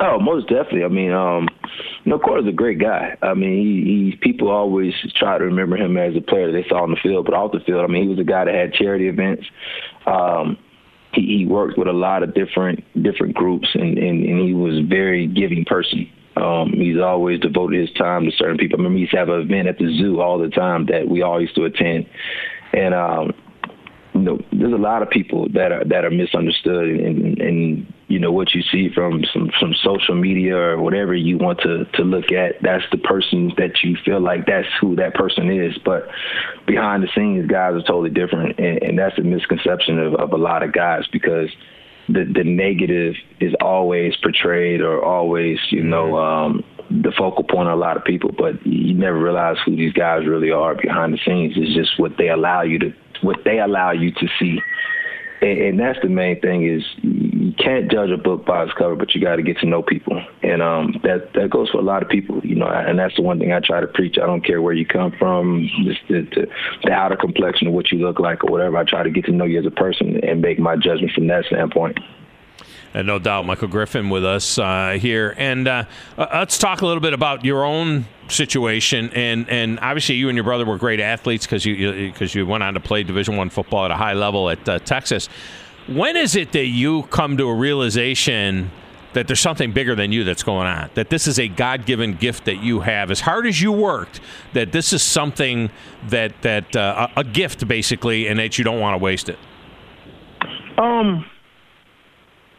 Oh, 0.00 0.18
most 0.18 0.48
definitely. 0.48 0.84
I 0.84 0.88
mean, 0.88 1.12
um, 1.12 1.48
no, 2.04 2.18
Corey's 2.18 2.46
a 2.46 2.52
great 2.52 2.78
guy. 2.78 3.16
I 3.22 3.34
mean, 3.34 3.56
he, 3.56 4.10
he 4.10 4.16
people 4.20 4.50
always 4.50 4.92
try 5.14 5.38
to 5.38 5.44
remember 5.44 5.76
him 5.76 5.96
as 5.96 6.14
a 6.16 6.20
player 6.20 6.52
they 6.52 6.66
saw 6.68 6.82
on 6.82 6.90
the 6.90 6.98
field, 7.02 7.24
but 7.24 7.34
off 7.34 7.52
the 7.52 7.60
field, 7.60 7.82
I 7.82 7.86
mean, 7.86 8.02
he 8.02 8.08
was 8.08 8.18
a 8.18 8.24
guy 8.24 8.44
that 8.44 8.54
had 8.54 8.74
charity 8.74 9.08
events. 9.08 9.44
Um, 10.06 10.58
he, 11.12 11.38
he 11.38 11.46
worked 11.46 11.78
with 11.78 11.88
a 11.88 11.92
lot 11.92 12.22
of 12.22 12.34
different 12.34 12.84
different 13.02 13.34
groups, 13.34 13.68
and, 13.74 13.96
and, 13.96 14.24
and 14.24 14.40
he 14.40 14.52
was 14.54 14.78
a 14.78 14.86
very 14.86 15.26
giving 15.26 15.64
person. 15.64 16.10
Um, 16.36 16.72
he's 16.74 16.98
always 16.98 17.40
devoted 17.40 17.80
his 17.80 17.96
time 17.96 18.26
to 18.26 18.30
certain 18.36 18.58
people. 18.58 18.78
I 18.78 18.82
remember 18.82 18.96
he 18.96 19.02
used 19.02 19.12
to 19.12 19.18
have 19.18 19.30
an 19.30 19.40
event 19.40 19.68
at 19.68 19.78
the 19.78 19.96
zoo 19.98 20.20
all 20.20 20.38
the 20.38 20.50
time 20.50 20.86
that 20.86 21.08
we 21.08 21.22
all 21.22 21.40
used 21.40 21.54
to 21.54 21.64
attend, 21.64 22.06
and 22.76 22.94
um, 22.94 23.32
you 24.16 24.22
know, 24.22 24.38
there's 24.52 24.72
a 24.72 24.76
lot 24.76 25.02
of 25.02 25.10
people 25.10 25.48
that 25.52 25.72
are 25.72 25.84
that 25.84 26.04
are 26.04 26.10
misunderstood, 26.10 26.88
and, 26.88 27.38
and 27.38 27.92
you 28.08 28.18
know 28.18 28.32
what 28.32 28.54
you 28.54 28.62
see 28.62 28.88
from 28.94 29.24
some 29.32 29.50
some 29.60 29.74
social 29.82 30.14
media 30.14 30.56
or 30.56 30.80
whatever 30.80 31.14
you 31.14 31.38
want 31.38 31.60
to 31.60 31.84
to 31.94 32.02
look 32.02 32.32
at. 32.32 32.62
That's 32.62 32.84
the 32.90 32.98
person 32.98 33.52
that 33.58 33.82
you 33.82 33.96
feel 34.04 34.20
like 34.20 34.46
that's 34.46 34.68
who 34.80 34.96
that 34.96 35.14
person 35.14 35.50
is, 35.50 35.76
but 35.84 36.08
behind 36.66 37.02
the 37.02 37.08
scenes, 37.14 37.50
guys 37.50 37.74
are 37.74 37.82
totally 37.82 38.10
different, 38.10 38.58
and, 38.58 38.82
and 38.82 38.98
that's 38.98 39.18
a 39.18 39.22
misconception 39.22 39.98
of, 39.98 40.14
of 40.14 40.32
a 40.32 40.36
lot 40.36 40.62
of 40.62 40.72
guys 40.72 41.04
because 41.12 41.50
the 42.08 42.24
the 42.24 42.44
negative 42.44 43.14
is 43.40 43.54
always 43.60 44.14
portrayed 44.22 44.80
or 44.80 45.04
always 45.04 45.58
you 45.70 45.82
know 45.82 46.12
mm-hmm. 46.12 46.56
um, 46.56 46.64
the 46.90 47.12
focal 47.16 47.44
point 47.44 47.68
of 47.68 47.74
a 47.74 47.80
lot 47.80 47.96
of 47.96 48.04
people, 48.04 48.30
but 48.36 48.64
you 48.66 48.94
never 48.94 49.18
realize 49.18 49.56
who 49.64 49.76
these 49.76 49.92
guys 49.92 50.26
really 50.26 50.50
are 50.50 50.74
behind 50.74 51.12
the 51.12 51.18
scenes. 51.24 51.54
It's 51.56 51.74
just 51.74 51.98
what 51.98 52.12
they 52.18 52.28
allow 52.28 52.62
you 52.62 52.78
to 52.78 52.94
what 53.22 53.38
they 53.44 53.58
allow 53.60 53.92
you 53.92 54.12
to 54.12 54.28
see. 54.38 54.60
And, 55.40 55.58
and 55.58 55.80
that's 55.80 55.98
the 56.02 56.08
main 56.08 56.40
thing 56.40 56.66
is 56.66 56.82
you 57.02 57.52
can't 57.58 57.90
judge 57.90 58.10
a 58.10 58.16
book 58.16 58.46
by 58.46 58.62
its 58.62 58.72
cover, 58.72 58.96
but 58.96 59.14
you 59.14 59.20
got 59.20 59.36
to 59.36 59.42
get 59.42 59.58
to 59.58 59.66
know 59.66 59.82
people, 59.82 60.22
and 60.42 60.62
um, 60.62 60.94
that 61.02 61.32
that 61.34 61.50
goes 61.50 61.70
for 61.70 61.78
a 61.78 61.82
lot 61.82 62.02
of 62.02 62.08
people, 62.08 62.40
you 62.42 62.54
know. 62.54 62.66
And 62.66 62.98
that's 62.98 63.16
the 63.16 63.22
one 63.22 63.38
thing 63.38 63.52
I 63.52 63.60
try 63.60 63.80
to 63.80 63.86
preach. 63.86 64.16
I 64.22 64.26
don't 64.26 64.44
care 64.44 64.62
where 64.62 64.74
you 64.74 64.86
come 64.86 65.12
from, 65.18 65.68
just 65.84 66.00
the, 66.08 66.22
the, 66.34 66.46
the 66.84 66.92
outer 66.92 67.16
complexion 67.16 67.68
of 67.68 67.74
what 67.74 67.92
you 67.92 67.98
look 67.98 68.18
like 68.18 68.44
or 68.44 68.50
whatever. 68.50 68.76
I 68.76 68.84
try 68.84 69.02
to 69.02 69.10
get 69.10 69.24
to 69.26 69.32
know 69.32 69.44
you 69.44 69.58
as 69.58 69.66
a 69.66 69.70
person 69.70 70.20
and 70.24 70.40
make 70.40 70.58
my 70.58 70.76
judgment 70.76 71.12
from 71.12 71.26
that 71.28 71.44
standpoint. 71.46 71.98
And 72.96 73.06
no 73.06 73.18
doubt, 73.18 73.44
Michael 73.44 73.68
Griffin 73.68 74.08
with 74.08 74.24
us 74.24 74.58
uh, 74.58 74.96
here. 74.98 75.34
And 75.36 75.68
uh, 75.68 75.84
uh, 76.16 76.28
let's 76.32 76.56
talk 76.56 76.80
a 76.80 76.86
little 76.86 77.02
bit 77.02 77.12
about 77.12 77.44
your 77.44 77.62
own 77.62 78.06
situation. 78.28 79.10
And, 79.12 79.50
and 79.50 79.78
obviously, 79.80 80.14
you 80.14 80.30
and 80.30 80.36
your 80.36 80.44
brother 80.44 80.64
were 80.64 80.78
great 80.78 80.98
athletes 80.98 81.44
because 81.44 81.66
you 81.66 81.92
because 82.06 82.34
you, 82.34 82.44
you, 82.44 82.46
went 82.46 82.62
on 82.62 82.72
to 82.72 82.80
play 82.80 83.02
Division 83.02 83.36
One 83.36 83.50
football 83.50 83.84
at 83.84 83.90
a 83.90 83.96
high 83.96 84.14
level 84.14 84.48
at 84.48 84.66
uh, 84.66 84.78
Texas. 84.78 85.28
When 85.88 86.16
is 86.16 86.36
it 86.36 86.52
that 86.52 86.68
you 86.68 87.02
come 87.04 87.36
to 87.36 87.48
a 87.48 87.54
realization? 87.54 88.70
that 89.12 89.26
there's 89.26 89.40
something 89.40 89.72
bigger 89.72 89.94
than 89.94 90.12
you 90.12 90.24
that's 90.24 90.42
going 90.42 90.66
on. 90.66 90.90
That 90.92 91.08
this 91.08 91.26
is 91.26 91.38
a 91.38 91.48
God-given 91.48 92.16
gift 92.16 92.44
that 92.44 92.62
you 92.62 92.80
have. 92.80 93.10
As 93.10 93.20
hard 93.20 93.46
as 93.46 93.62
you 93.62 93.72
worked, 93.72 94.20
that 94.52 94.72
this 94.72 94.92
is 94.92 95.02
something 95.02 95.70
that 96.08 96.34
that 96.42 96.76
uh, 96.76 97.08
a 97.16 97.24
gift 97.24 97.66
basically, 97.66 98.28
and 98.28 98.38
that 98.38 98.58
you 98.58 98.64
don't 98.64 98.78
want 98.78 98.92
to 98.92 99.02
waste 99.02 99.30
it. 99.30 99.38
Um, 100.76 101.24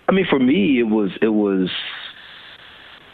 I 0.07 0.13
mean, 0.13 0.25
for 0.29 0.39
me, 0.39 0.79
it 0.79 0.89
was 0.89 1.11
it 1.21 1.29
was, 1.29 1.69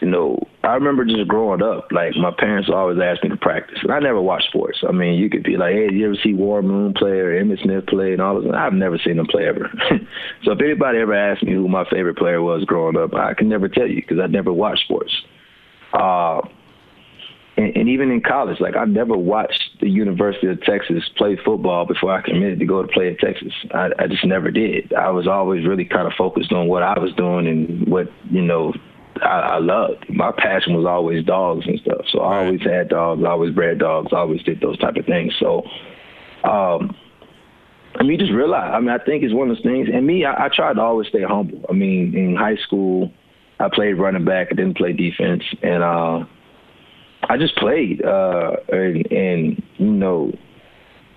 you 0.00 0.08
know, 0.08 0.38
I 0.62 0.74
remember 0.74 1.04
just 1.04 1.26
growing 1.26 1.62
up. 1.62 1.88
Like 1.90 2.14
my 2.16 2.30
parents 2.36 2.70
always 2.72 2.98
asked 3.02 3.24
me 3.24 3.30
to 3.30 3.36
practice, 3.36 3.78
and 3.82 3.92
I 3.92 3.98
never 3.98 4.20
watched 4.20 4.48
sports. 4.48 4.78
I 4.88 4.92
mean, 4.92 5.18
you 5.18 5.28
could 5.28 5.42
be 5.42 5.56
like, 5.56 5.74
"Hey, 5.74 5.88
you 5.92 6.06
ever 6.06 6.16
see 6.22 6.34
Warren 6.34 6.68
Moon 6.68 6.94
play 6.94 7.18
or 7.18 7.34
Emmitt 7.34 7.62
Smith 7.62 7.86
play?" 7.86 8.12
And 8.12 8.22
all 8.22 8.40
this. 8.40 8.50
I've 8.54 8.72
never 8.72 8.98
seen 8.98 9.16
them 9.16 9.26
play 9.26 9.46
ever. 9.46 9.70
so 10.44 10.52
if 10.52 10.60
anybody 10.60 10.98
ever 10.98 11.14
asked 11.14 11.42
me 11.42 11.52
who 11.52 11.68
my 11.68 11.84
favorite 11.90 12.16
player 12.16 12.40
was 12.40 12.64
growing 12.64 12.96
up, 12.96 13.14
I 13.14 13.34
can 13.34 13.48
never 13.48 13.68
tell 13.68 13.88
you 13.88 14.00
because 14.00 14.20
I 14.22 14.26
never 14.26 14.52
watched 14.52 14.84
sports. 14.84 15.12
Uh, 15.92 16.40
and, 17.56 17.76
and 17.76 17.88
even 17.88 18.10
in 18.10 18.20
college, 18.20 18.60
like 18.60 18.76
I 18.76 18.84
never 18.84 19.16
watched 19.16 19.80
the 19.80 19.88
University 19.88 20.48
of 20.48 20.60
Texas 20.62 21.04
play 21.16 21.38
football 21.44 21.86
before 21.86 22.12
I 22.12 22.22
committed 22.22 22.58
to 22.58 22.66
go 22.66 22.82
to 22.82 22.88
play 22.88 23.08
at 23.08 23.18
Texas. 23.18 23.52
I, 23.72 23.90
I 23.98 24.06
just 24.06 24.24
never 24.24 24.50
did. 24.50 24.92
I 24.92 25.10
was 25.10 25.26
always 25.28 25.66
really 25.66 25.84
kind 25.84 26.06
of 26.06 26.14
focused 26.18 26.52
on 26.52 26.68
what 26.68 26.82
I 26.82 26.98
was 26.98 27.12
doing 27.14 27.46
and 27.46 27.88
what 27.88 28.08
you 28.30 28.42
know 28.42 28.72
I, 29.22 29.26
I 29.38 29.58
loved. 29.58 30.06
My 30.08 30.32
passion 30.36 30.74
was 30.74 30.86
always 30.86 31.24
dogs 31.24 31.66
and 31.66 31.78
stuff. 31.80 32.06
So 32.10 32.20
I 32.20 32.44
always 32.44 32.62
had 32.62 32.88
dogs, 32.88 33.22
I 33.24 33.30
always 33.30 33.54
bred 33.54 33.78
dogs, 33.78 34.08
I 34.12 34.16
always 34.16 34.42
did 34.42 34.60
those 34.60 34.78
type 34.78 34.96
of 34.96 35.06
things. 35.06 35.32
So, 35.38 35.62
um, 36.42 36.96
I 37.96 38.02
mean, 38.02 38.18
just 38.18 38.32
realize. 38.32 38.72
I 38.74 38.80
mean, 38.80 38.90
I 38.90 38.98
think 38.98 39.22
it's 39.22 39.32
one 39.32 39.48
of 39.48 39.56
those 39.56 39.64
things. 39.64 39.88
And 39.92 40.04
me, 40.04 40.24
I, 40.24 40.46
I 40.46 40.48
tried 40.48 40.74
to 40.74 40.80
always 40.80 41.08
stay 41.08 41.22
humble. 41.22 41.64
I 41.70 41.72
mean, 41.72 42.16
in 42.16 42.34
high 42.34 42.56
school, 42.56 43.12
I 43.60 43.68
played 43.72 43.94
running 43.94 44.24
back. 44.24 44.48
I 44.50 44.56
didn't 44.56 44.76
play 44.76 44.92
defense, 44.92 45.44
and 45.62 45.82
uh, 45.84 46.24
I 47.28 47.36
just 47.36 47.56
played. 47.56 48.04
Uh, 48.04 48.56
and, 48.68 49.12
and 49.12 49.62
you 49.76 49.92
know, 49.92 50.32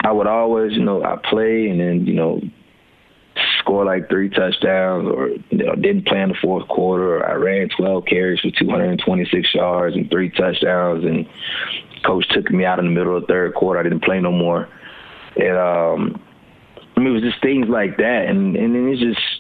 I 0.02 0.12
would 0.12 0.28
always, 0.28 0.74
you 0.74 0.84
know, 0.84 1.04
I 1.04 1.18
play, 1.30 1.70
and 1.70 1.80
then 1.80 2.06
you 2.06 2.14
know, 2.14 2.42
score 3.60 3.86
like 3.86 4.10
three 4.10 4.30
touchdowns 4.30 5.08
or 5.08 5.30
you 5.50 5.66
know, 5.66 5.76
didn't 5.76 6.08
play 6.08 6.22
in 6.22 6.30
the 6.30 6.38
fourth 6.42 6.68
quarter 6.68 7.18
or 7.18 7.30
I 7.30 7.34
ran 7.34 7.70
12 7.78 8.06
carries 8.06 8.40
for 8.40 8.50
226 8.52 9.54
yards 9.54 9.96
and 9.96 10.10
three 10.10 10.30
touchdowns 10.32 11.04
and 11.04 11.28
coach 12.06 12.26
took 12.30 12.50
me 12.52 12.66
out 12.66 12.80
in 12.80 12.86
the 12.86 12.92
middle 12.92 13.16
of 13.16 13.24
the 13.24 13.28
third 13.28 13.54
quarter. 13.54 13.80
I 13.80 13.84
didn't 13.84 14.04
play 14.04 14.20
no 14.20 14.32
more. 14.32 14.70
And 15.36 15.58
um 15.58 16.22
I 16.96 17.00
mean 17.00 17.10
it 17.10 17.12
was 17.12 17.24
just 17.24 17.42
things 17.42 17.68
like 17.70 17.98
that 17.98 18.26
and 18.28 18.56
and 18.56 18.74
then 18.74 18.88
it's 18.88 19.02
just 19.02 19.37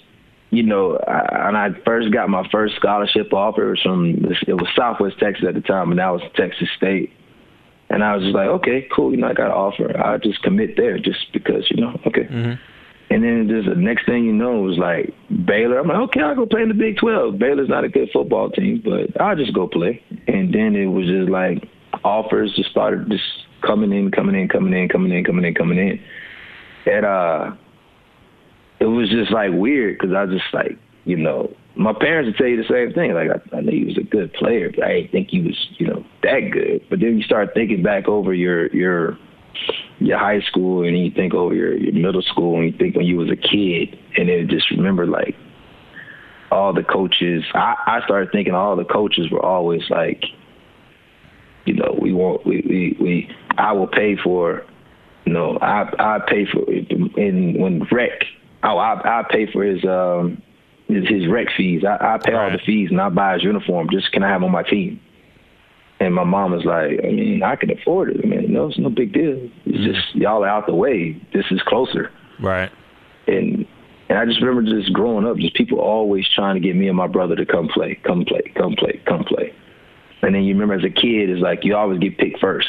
you 0.49 0.63
know, 0.63 0.97
I, 1.07 1.47
and 1.47 1.57
I 1.57 1.69
first 1.85 2.11
got 2.11 2.29
my 2.29 2.47
first 2.51 2.75
scholarship 2.75 3.33
offer 3.33 3.77
from 3.81 4.25
it 4.47 4.53
was 4.53 4.67
Southwest 4.75 5.19
Texas 5.19 5.45
at 5.47 5.55
the 5.55 5.61
time, 5.61 5.91
and 5.91 5.99
that 5.99 6.09
was 6.09 6.21
Texas 6.35 6.69
State. 6.77 7.11
And 7.89 8.03
I 8.03 8.15
was 8.15 8.23
just 8.23 8.35
like, 8.35 8.47
okay, 8.47 8.87
cool, 8.93 9.11
you 9.11 9.17
know, 9.17 9.27
I 9.27 9.33
got 9.33 9.47
an 9.47 9.53
offer. 9.53 9.97
I'll 9.97 10.19
just 10.19 10.41
commit 10.41 10.75
there 10.75 10.97
just 10.99 11.31
because, 11.31 11.69
you 11.69 11.81
know, 11.81 11.99
okay. 12.05 12.23
Mm-hmm. 12.23 12.61
And 13.09 13.23
then 13.23 13.47
just 13.47 13.69
the 13.69 13.75
next 13.75 14.05
thing 14.05 14.25
you 14.25 14.33
know, 14.33 14.59
it 14.59 14.67
was 14.67 14.77
like 14.77 15.13
Baylor. 15.45 15.79
I'm 15.79 15.87
like, 15.87 15.97
okay, 16.09 16.19
I'll 16.19 16.35
go 16.35 16.45
play 16.45 16.61
in 16.61 16.67
the 16.67 16.73
Big 16.73 16.97
12. 16.97 17.39
Baylor's 17.39 17.69
not 17.69 17.85
a 17.85 17.89
good 17.89 18.09
football 18.11 18.49
team, 18.49 18.81
but 18.83 19.19
I'll 19.21 19.37
just 19.37 19.53
go 19.53 19.67
play. 19.67 20.03
And 20.27 20.53
then 20.53 20.75
it 20.75 20.87
was 20.87 21.07
just 21.07 21.29
like 21.29 21.69
offers 22.03 22.53
just 22.55 22.69
started 22.69 23.09
just 23.09 23.23
coming 23.65 23.93
in, 23.93 24.11
coming 24.11 24.35
in, 24.35 24.49
coming 24.49 24.73
in, 24.73 24.89
coming 24.89 25.13
in, 25.13 25.23
coming 25.23 25.45
in, 25.45 25.53
coming 25.53 25.77
in. 25.77 26.91
At 26.91 27.05
uh, 27.05 27.51
it 28.79 28.85
was 28.85 29.09
just 29.09 29.31
like 29.31 29.51
weird 29.51 29.97
because 29.97 30.15
I 30.15 30.25
just 30.25 30.45
like, 30.53 30.77
you 31.05 31.17
know, 31.17 31.53
my 31.75 31.93
parents 31.93 32.27
would 32.27 32.37
tell 32.37 32.47
you 32.47 32.57
the 32.57 32.67
same 32.69 32.93
thing. 32.93 33.13
Like 33.13 33.29
I, 33.29 33.57
I 33.57 33.61
knew 33.61 33.71
he 33.71 33.85
was 33.85 33.97
a 33.97 34.03
good 34.03 34.33
player, 34.33 34.71
but 34.73 34.83
I 34.83 34.93
didn't 34.93 35.11
think 35.11 35.29
he 35.29 35.41
was, 35.41 35.55
you 35.77 35.87
know, 35.87 36.03
that 36.23 36.49
good. 36.51 36.83
But 36.89 36.99
then 36.99 37.17
you 37.17 37.23
start 37.23 37.49
thinking 37.53 37.83
back 37.83 38.07
over 38.07 38.33
your 38.33 38.67
your 38.75 39.17
your 39.99 40.17
high 40.17 40.41
school 40.41 40.85
and 40.85 40.97
you 40.97 41.11
think 41.11 41.33
over 41.33 41.53
your, 41.53 41.75
your 41.75 41.93
middle 41.93 42.21
school 42.21 42.59
and 42.59 42.71
you 42.71 42.77
think 42.77 42.95
when 42.95 43.05
you 43.05 43.17
was 43.17 43.29
a 43.31 43.35
kid 43.35 43.97
and 44.15 44.29
then 44.29 44.47
just 44.49 44.69
remember 44.71 45.07
like 45.07 45.35
all 46.51 46.73
the 46.73 46.83
coaches 46.83 47.43
I, 47.53 47.75
I 47.87 48.01
started 48.05 48.31
thinking 48.31 48.53
all 48.53 48.75
the 48.75 48.85
coaches 48.85 49.31
were 49.31 49.43
always 49.43 49.81
like 49.89 50.23
you 51.65 51.73
know 51.73 51.97
we 51.99 52.13
want 52.13 52.45
we 52.45 52.63
we, 52.67 52.97
we 53.01 53.35
I 53.57 53.73
will 53.73 53.87
pay 53.87 54.15
for 54.15 54.63
you 55.25 55.33
know 55.33 55.57
I 55.61 55.89
I 55.97 56.19
pay 56.27 56.45
for 56.45 56.63
and 56.69 57.59
when 57.59 57.81
rec 57.91 58.11
oh 58.63 58.77
I 58.77 59.19
I 59.19 59.23
pay 59.29 59.51
for 59.51 59.63
his 59.63 59.83
um 59.85 60.41
his, 60.87 61.07
his 61.07 61.27
rec 61.27 61.47
fees 61.55 61.83
I, 61.83 62.15
I 62.15 62.17
pay 62.23 62.33
all 62.33 62.51
the 62.51 62.59
fees 62.65 62.89
and 62.91 63.01
I 63.01 63.09
buy 63.09 63.33
his 63.33 63.43
uniform 63.43 63.89
just 63.91 64.11
can 64.11 64.23
I 64.23 64.29
have 64.29 64.37
him 64.37 64.45
on 64.45 64.51
my 64.51 64.63
team 64.63 64.99
and 65.99 66.13
my 66.13 66.23
mom 66.23 66.51
was 66.51 66.63
like, 66.63 66.99
I 67.03 67.11
mean, 67.11 67.41
I 67.43 67.55
can 67.55 67.71
afford 67.71 68.09
it. 68.09 68.17
I 68.23 68.27
mean, 68.27 68.53
no, 68.53 68.67
it's 68.67 68.77
no 68.77 68.89
big 68.89 69.13
deal. 69.13 69.49
It's 69.65 69.77
mm 69.77 69.93
just 69.93 70.15
y'all 70.15 70.43
are 70.43 70.47
out 70.47 70.67
the 70.67 70.75
way. 70.75 71.19
This 71.33 71.45
is 71.49 71.61
closer. 71.65 72.11
Right. 72.41 72.71
And 73.27 73.65
and 74.09 74.17
I 74.17 74.25
just 74.25 74.41
remember 74.41 74.69
just 74.69 74.93
growing 74.93 75.25
up, 75.25 75.37
just 75.37 75.55
people 75.55 75.79
always 75.79 76.25
trying 76.33 76.55
to 76.55 76.61
get 76.61 76.75
me 76.75 76.87
and 76.87 76.95
my 76.95 77.07
brother 77.07 77.35
to 77.35 77.45
come 77.45 77.67
play, 77.67 77.99
come 78.05 78.25
play, 78.25 78.41
come 78.55 78.75
play, 78.75 79.01
come 79.05 79.23
play. 79.23 79.53
And 80.21 80.33
then 80.33 80.43
you 80.43 80.53
remember 80.53 80.75
as 80.75 80.83
a 80.83 80.89
kid, 80.89 81.29
it's 81.29 81.41
like 81.41 81.63
you 81.63 81.75
always 81.75 81.99
get 81.99 82.17
picked 82.17 82.39
first. 82.39 82.67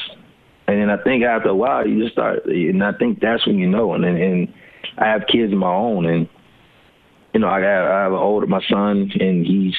And 0.66 0.80
then 0.80 0.90
I 0.90 1.02
think 1.02 1.24
after 1.24 1.48
a 1.48 1.54
while, 1.54 1.86
you 1.86 2.02
just 2.02 2.12
start, 2.12 2.44
and 2.44 2.84
I 2.84 2.92
think 2.92 3.20
that's 3.20 3.46
when 3.46 3.58
you 3.58 3.66
know. 3.66 3.94
And 3.94 4.04
and 4.04 4.52
I 5.00 5.06
have 5.06 5.26
kids 5.26 5.52
of 5.52 5.58
my 5.58 5.72
own, 5.72 6.06
and 6.06 6.28
you 7.32 7.40
know, 7.40 7.48
I 7.48 7.60
have 7.60 7.90
I 7.90 8.02
have 8.02 8.12
an 8.12 8.18
older 8.18 8.46
my 8.46 8.62
son, 8.68 9.10
and 9.20 9.46
he's 9.46 9.74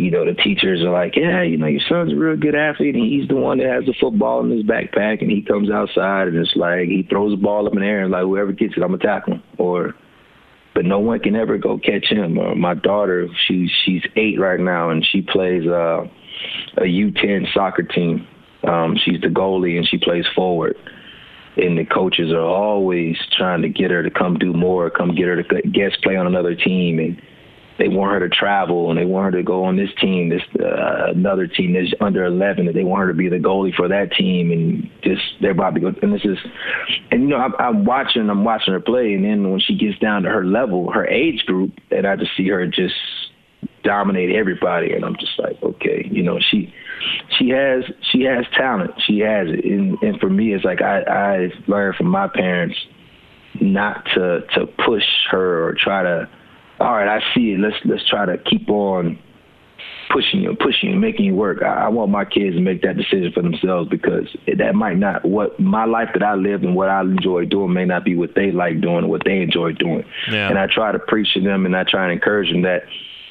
you 0.00 0.10
know, 0.10 0.24
the 0.24 0.34
teachers 0.34 0.80
are 0.82 0.90
like, 0.90 1.14
yeah, 1.16 1.42
you 1.42 1.58
know, 1.58 1.66
your 1.66 1.82
son's 1.88 2.12
a 2.12 2.16
real 2.16 2.36
good 2.36 2.54
athlete, 2.54 2.94
and 2.94 3.04
he's 3.04 3.28
the 3.28 3.36
one 3.36 3.58
that 3.58 3.68
has 3.68 3.84
the 3.84 3.94
football 4.00 4.40
in 4.40 4.50
his 4.50 4.64
backpack, 4.64 5.20
and 5.20 5.30
he 5.30 5.42
comes 5.42 5.70
outside, 5.70 6.28
and 6.28 6.36
it's 6.36 6.56
like 6.56 6.88
he 6.88 7.06
throws 7.08 7.32
the 7.32 7.42
ball 7.42 7.66
up 7.66 7.74
in 7.74 7.80
the 7.80 7.84
air, 7.84 8.02
and 8.02 8.12
like 8.12 8.22
whoever 8.22 8.52
gets 8.52 8.74
it, 8.76 8.82
I'm 8.82 8.90
gonna 8.90 9.02
tackle 9.02 9.34
him, 9.34 9.42
or, 9.58 9.94
but 10.74 10.84
no 10.84 11.00
one 11.00 11.20
can 11.20 11.36
ever 11.36 11.58
go 11.58 11.78
catch 11.78 12.06
him. 12.06 12.38
Or 12.38 12.54
my 12.54 12.74
daughter, 12.74 13.28
she's 13.46 13.70
she's 13.84 14.02
eight 14.16 14.40
right 14.40 14.60
now, 14.60 14.90
and 14.90 15.04
she 15.04 15.22
plays 15.22 15.66
uh, 15.66 16.06
a 16.78 16.82
U10 16.82 17.52
soccer 17.52 17.82
team. 17.82 18.26
Um, 18.66 18.96
she's 19.04 19.20
the 19.20 19.28
goalie, 19.28 19.76
and 19.76 19.86
she 19.86 19.98
plays 19.98 20.24
forward. 20.34 20.76
And 21.60 21.78
the 21.78 21.84
coaches 21.84 22.32
are 22.32 22.40
always 22.40 23.16
trying 23.36 23.62
to 23.62 23.68
get 23.68 23.90
her 23.90 24.02
to 24.02 24.10
come 24.10 24.38
do 24.38 24.52
more, 24.52 24.90
come 24.90 25.14
get 25.14 25.26
her 25.26 25.42
to 25.42 25.62
guest 25.68 26.02
play 26.02 26.16
on 26.16 26.26
another 26.26 26.54
team, 26.54 26.98
and 26.98 27.20
they 27.80 27.88
want 27.88 28.12
her 28.12 28.28
to 28.28 28.34
travel 28.34 28.90
and 28.90 28.98
they 28.98 29.06
want 29.06 29.24
her 29.24 29.38
to 29.38 29.42
go 29.42 29.64
on 29.64 29.76
this 29.76 29.88
team, 30.00 30.28
this 30.28 30.42
uh, 30.62 31.10
another 31.10 31.46
team 31.46 31.72
that's 31.72 31.92
under 32.00 32.24
11, 32.24 32.68
and 32.68 32.76
they 32.76 32.84
want 32.84 33.00
her 33.00 33.08
to 33.08 33.14
be 33.14 33.28
the 33.28 33.36
goalie 33.36 33.74
for 33.74 33.88
that 33.88 34.12
team, 34.12 34.52
and 34.52 34.90
just 35.02 35.22
they're 35.40 35.52
about 35.52 35.74
to 35.74 35.80
go. 35.80 35.92
And 36.02 36.12
this 36.12 36.24
is, 36.24 36.36
and 37.10 37.22
you 37.22 37.28
know, 37.28 37.38
I'm, 37.38 37.54
I'm 37.58 37.84
watching, 37.86 38.28
I'm 38.28 38.44
watching 38.44 38.74
her 38.74 38.80
play, 38.80 39.14
and 39.14 39.24
then 39.24 39.50
when 39.50 39.60
she 39.60 39.76
gets 39.76 39.98
down 39.98 40.22
to 40.24 40.28
her 40.28 40.44
level, 40.44 40.92
her 40.92 41.06
age 41.06 41.44
group, 41.46 41.72
and 41.90 42.06
I 42.06 42.16
just 42.16 42.36
see 42.36 42.48
her 42.48 42.66
just 42.66 42.94
dominate 43.82 44.34
everybody, 44.34 44.92
and 44.92 45.04
I'm 45.04 45.16
just 45.16 45.38
like, 45.38 45.62
okay, 45.62 46.08
you 46.10 46.22
know, 46.22 46.38
she 46.38 46.72
she 47.38 47.48
has 47.50 47.84
she 48.12 48.22
has 48.22 48.44
talent, 48.56 48.92
she 49.06 49.20
has 49.20 49.48
it, 49.48 49.64
and, 49.64 49.96
and 50.02 50.20
for 50.20 50.28
me, 50.28 50.54
it's 50.54 50.64
like 50.64 50.82
I 50.82 51.02
I 51.02 51.52
learned 51.66 51.96
from 51.96 52.08
my 52.08 52.28
parents 52.28 52.76
not 53.60 54.04
to 54.14 54.42
to 54.54 54.66
push 54.84 55.04
her 55.30 55.66
or 55.66 55.74
try 55.74 56.02
to 56.02 56.28
all 56.78 56.94
right, 56.94 57.08
I 57.08 57.20
see 57.34 57.52
it. 57.52 57.60
Let's 57.60 57.76
let's 57.84 58.08
try 58.08 58.26
to 58.26 58.38
keep 58.38 58.68
on 58.68 59.18
pushing 60.10 60.40
you, 60.40 60.54
pushing 60.56 60.90
you, 60.90 60.96
making 60.96 61.24
you 61.24 61.34
work. 61.34 61.62
I, 61.62 61.84
I 61.84 61.88
want 61.88 62.10
my 62.10 62.24
kids 62.24 62.56
to 62.56 62.60
make 62.60 62.82
that 62.82 62.96
decision 62.96 63.30
for 63.32 63.42
themselves 63.42 63.88
because 63.88 64.26
that 64.58 64.74
might 64.74 64.96
not 64.96 65.24
what 65.24 65.58
my 65.60 65.84
life 65.84 66.08
that 66.14 66.22
I 66.22 66.34
lived 66.34 66.64
and 66.64 66.74
what 66.74 66.88
I 66.88 67.00
enjoy 67.02 67.44
doing 67.44 67.72
may 67.72 67.84
not 67.84 68.04
be 68.04 68.16
what 68.16 68.34
they 68.34 68.50
like 68.50 68.80
doing 68.80 69.04
or 69.04 69.08
what 69.08 69.24
they 69.24 69.40
enjoy 69.40 69.72
doing. 69.72 70.04
Yeah. 70.30 70.48
And 70.48 70.58
I 70.58 70.66
try 70.66 70.90
to 70.90 70.98
preach 70.98 71.32
to 71.34 71.40
them 71.40 71.64
and 71.64 71.76
I 71.76 71.84
try 71.84 72.04
and 72.04 72.12
encourage 72.12 72.50
them 72.50 72.62
that 72.62 72.82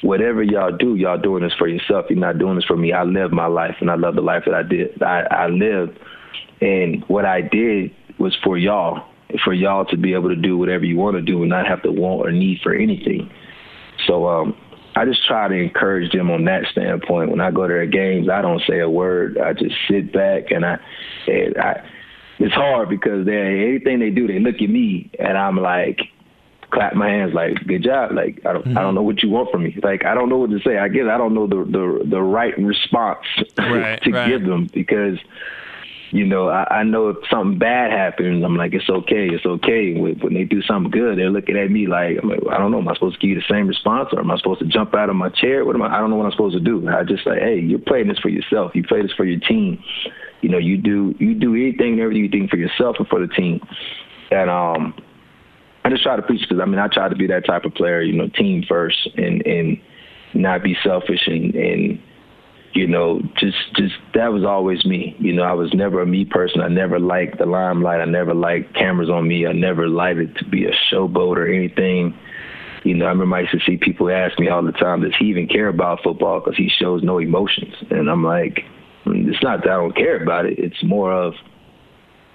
whatever 0.02 0.42
y'all 0.42 0.76
do, 0.76 0.94
y'all 0.94 1.18
doing 1.18 1.42
this 1.42 1.52
for 1.58 1.68
yourself. 1.68 2.06
You're 2.08 2.18
not 2.18 2.38
doing 2.38 2.56
this 2.56 2.64
for 2.64 2.76
me. 2.76 2.92
I 2.92 3.04
live 3.04 3.32
my 3.32 3.46
life 3.46 3.76
and 3.80 3.90
I 3.90 3.96
love 3.96 4.14
the 4.14 4.22
life 4.22 4.44
that 4.46 4.54
I 4.54 4.62
did. 4.62 5.02
I, 5.02 5.22
I 5.30 5.46
lived 5.48 5.98
and 6.60 7.04
what 7.08 7.24
I 7.24 7.40
did 7.40 7.94
was 8.18 8.36
for 8.44 8.58
y'all, 8.58 9.06
for 9.44 9.54
y'all 9.54 9.84
to 9.86 9.96
be 9.96 10.14
able 10.14 10.28
to 10.28 10.36
do 10.36 10.58
whatever 10.58 10.84
you 10.84 10.96
want 10.96 11.16
to 11.16 11.22
do 11.22 11.40
and 11.40 11.48
not 11.48 11.66
have 11.66 11.82
to 11.82 11.92
want 11.92 12.26
or 12.26 12.32
need 12.32 12.60
for 12.62 12.74
anything. 12.74 13.30
So 14.06 14.28
um, 14.28 14.56
I 14.94 15.04
just 15.04 15.26
try 15.26 15.48
to 15.48 15.54
encourage 15.54 16.12
them 16.12 16.30
on 16.30 16.44
that 16.44 16.64
standpoint. 16.70 17.30
When 17.30 17.40
I 17.40 17.50
go 17.50 17.62
to 17.62 17.68
their 17.68 17.86
games, 17.86 18.28
I 18.28 18.42
don't 18.42 18.62
say 18.68 18.80
a 18.80 18.90
word. 18.90 19.38
I 19.38 19.52
just 19.52 19.74
sit 19.88 20.12
back 20.12 20.50
and 20.50 20.64
I, 20.64 20.78
and 21.26 21.56
I 21.56 21.82
it's 22.38 22.54
hard 22.54 22.88
because 22.88 23.26
they 23.26 23.36
anything 23.36 24.00
they 24.00 24.08
do, 24.08 24.26
they 24.26 24.38
look 24.38 24.56
at 24.62 24.70
me 24.70 25.10
and 25.18 25.36
I'm 25.36 25.56
like 25.56 26.00
clap 26.70 26.94
my 26.94 27.08
hands 27.08 27.34
like 27.34 27.54
good 27.66 27.82
job 27.82 28.12
like 28.12 28.40
I 28.46 28.52
don't 28.52 28.64
mm-hmm. 28.64 28.78
I 28.78 28.82
don't 28.82 28.94
know 28.94 29.02
what 29.02 29.22
you 29.22 29.30
want 29.30 29.50
from 29.50 29.64
me 29.64 29.78
like 29.82 30.04
I 30.04 30.14
don't 30.14 30.28
know 30.28 30.38
what 30.38 30.50
to 30.50 30.60
say 30.60 30.78
I 30.78 30.88
guess 30.88 31.06
I 31.10 31.18
don't 31.18 31.34
know 31.34 31.46
the 31.46 31.64
the 31.64 32.08
the 32.08 32.22
right 32.22 32.56
response 32.58 33.26
right, 33.58 34.02
to 34.04 34.10
right. 34.10 34.28
give 34.28 34.44
them 34.44 34.68
because 34.72 35.18
you 36.12 36.26
know, 36.26 36.48
I, 36.48 36.80
I 36.80 36.82
know 36.82 37.10
if 37.10 37.18
something 37.30 37.58
bad 37.58 37.92
happens, 37.92 38.44
I'm 38.44 38.56
like, 38.56 38.74
it's 38.74 38.88
okay, 38.88 39.28
it's 39.28 39.46
okay. 39.46 39.94
When 39.94 40.34
they 40.34 40.44
do 40.44 40.60
something 40.62 40.90
good, 40.90 41.18
they're 41.18 41.30
looking 41.30 41.56
at 41.56 41.70
me 41.70 41.86
like, 41.86 42.18
I'm 42.20 42.28
like, 42.28 42.40
I 42.50 42.58
don't 42.58 42.72
know, 42.72 42.78
am 42.78 42.88
I 42.88 42.94
supposed 42.94 43.20
to 43.20 43.26
give 43.26 43.36
you 43.36 43.40
the 43.40 43.54
same 43.54 43.68
response, 43.68 44.08
or 44.12 44.20
am 44.20 44.30
I 44.30 44.36
supposed 44.36 44.60
to 44.60 44.66
jump 44.66 44.94
out 44.94 45.08
of 45.08 45.16
my 45.16 45.28
chair? 45.28 45.64
What 45.64 45.76
am 45.76 45.82
I? 45.82 45.96
I 45.96 46.00
don't 46.00 46.10
know 46.10 46.16
what 46.16 46.26
I'm 46.26 46.32
supposed 46.32 46.56
to 46.56 46.60
do. 46.60 46.88
I 46.88 47.04
just 47.04 47.24
say, 47.24 47.38
hey, 47.38 47.60
you're 47.60 47.78
playing 47.78 48.08
this 48.08 48.18
for 48.18 48.28
yourself. 48.28 48.72
You 48.74 48.82
play 48.82 49.02
this 49.02 49.12
for 49.12 49.24
your 49.24 49.38
team. 49.40 49.82
You 50.40 50.48
know, 50.48 50.58
you 50.58 50.78
do 50.78 51.14
you 51.18 51.34
do 51.34 51.54
anything 51.54 51.92
and 51.92 52.00
everything 52.00 52.24
you 52.24 52.30
think 52.30 52.50
for 52.50 52.56
yourself 52.56 52.96
and 52.98 53.06
for 53.06 53.24
the 53.24 53.32
team. 53.32 53.60
And 54.32 54.50
um, 54.50 54.94
I 55.84 55.90
just 55.90 56.02
try 56.02 56.16
to 56.16 56.22
preach 56.22 56.42
because 56.42 56.60
I 56.60 56.66
mean, 56.66 56.78
I 56.78 56.88
try 56.88 57.08
to 57.08 57.16
be 57.16 57.26
that 57.28 57.46
type 57.46 57.64
of 57.64 57.74
player. 57.74 58.02
You 58.02 58.12
know, 58.12 58.28
team 58.28 58.64
first 58.68 59.08
and 59.16 59.44
and 59.46 59.78
not 60.34 60.62
be 60.62 60.76
selfish 60.82 61.26
and 61.26 61.54
and 61.54 62.00
you 62.72 62.86
know, 62.86 63.20
just 63.38 63.56
just 63.76 63.94
that 64.14 64.32
was 64.32 64.44
always 64.44 64.84
me. 64.84 65.16
You 65.18 65.32
know, 65.32 65.42
I 65.42 65.52
was 65.52 65.72
never 65.74 66.02
a 66.02 66.06
me 66.06 66.24
person. 66.24 66.60
I 66.60 66.68
never 66.68 67.00
liked 67.00 67.38
the 67.38 67.46
limelight. 67.46 68.00
I 68.00 68.04
never 68.04 68.34
liked 68.34 68.74
cameras 68.74 69.10
on 69.10 69.26
me. 69.26 69.46
I 69.46 69.52
never 69.52 69.88
liked 69.88 70.20
it 70.20 70.36
to 70.36 70.44
be 70.44 70.66
a 70.66 70.72
showboat 70.90 71.36
or 71.36 71.46
anything. 71.46 72.16
You 72.84 72.94
know, 72.94 73.06
I 73.06 73.08
remember 73.08 73.36
I 73.36 73.40
used 73.40 73.52
to 73.52 73.60
see 73.66 73.76
people 73.76 74.10
ask 74.10 74.38
me 74.38 74.48
all 74.48 74.62
the 74.62 74.72
time, 74.72 75.02
does 75.02 75.12
he 75.18 75.26
even 75.26 75.48
care 75.48 75.68
about 75.68 76.02
football? 76.02 76.40
Because 76.40 76.56
he 76.56 76.70
shows 76.70 77.02
no 77.02 77.18
emotions. 77.18 77.74
And 77.90 78.08
I'm 78.08 78.24
like, 78.24 78.60
mm, 79.04 79.28
it's 79.28 79.42
not 79.42 79.64
that 79.64 79.70
I 79.70 79.76
don't 79.76 79.94
care 79.94 80.22
about 80.22 80.46
it. 80.46 80.58
It's 80.58 80.82
more 80.82 81.12
of 81.12 81.34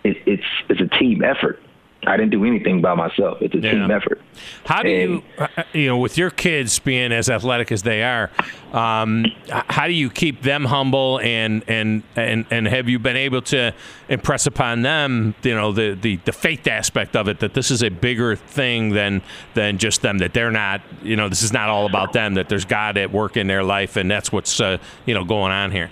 it, 0.03 0.17
it's 0.25 0.43
it's 0.69 0.81
a 0.81 0.99
team 0.99 1.23
effort. 1.23 1.59
I 2.07 2.17
didn't 2.17 2.31
do 2.31 2.45
anything 2.45 2.81
by 2.81 2.93
myself. 2.93 3.37
It's 3.41 3.53
a 3.55 3.59
yeah. 3.59 3.71
team 3.71 3.91
effort. 3.91 4.21
How 4.65 4.83
do 4.83 4.89
and, 4.89 5.13
you, 5.13 5.23
uh, 5.37 5.47
uh, 5.57 5.63
you 5.73 5.87
know, 5.87 5.97
with 5.97 6.17
your 6.17 6.29
kids 6.29 6.79
being 6.79 7.11
as 7.11 7.29
athletic 7.29 7.71
as 7.71 7.83
they 7.83 8.03
are, 8.03 8.31
um, 8.73 9.25
how 9.49 9.87
do 9.87 9.93
you 9.93 10.09
keep 10.09 10.41
them 10.41 10.65
humble 10.65 11.19
and 11.21 11.63
and 11.67 12.03
and 12.15 12.45
and 12.51 12.67
have 12.67 12.89
you 12.89 12.99
been 12.99 13.17
able 13.17 13.41
to 13.43 13.73
impress 14.09 14.45
upon 14.45 14.81
them, 14.81 15.35
you 15.43 15.55
know, 15.55 15.71
the 15.71 15.97
the, 15.99 16.17
the 16.25 16.31
faith 16.31 16.67
aspect 16.67 17.15
of 17.15 17.27
it 17.27 17.39
that 17.39 17.53
this 17.53 17.71
is 17.71 17.83
a 17.83 17.89
bigger 17.89 18.35
thing 18.35 18.89
than 18.89 19.21
than 19.53 19.77
just 19.77 20.01
them 20.01 20.17
that 20.19 20.33
they're 20.33 20.51
not, 20.51 20.81
you 21.03 21.15
know, 21.15 21.29
this 21.29 21.43
is 21.43 21.53
not 21.53 21.69
all 21.69 21.85
about 21.85 22.13
them 22.13 22.35
that 22.35 22.49
there's 22.49 22.65
God 22.65 22.97
at 22.97 23.11
work 23.11 23.37
in 23.37 23.47
their 23.47 23.63
life 23.63 23.95
and 23.95 24.09
that's 24.09 24.31
what's 24.31 24.59
uh, 24.59 24.77
you 25.05 25.13
know 25.13 25.23
going 25.23 25.51
on 25.51 25.71
here. 25.71 25.91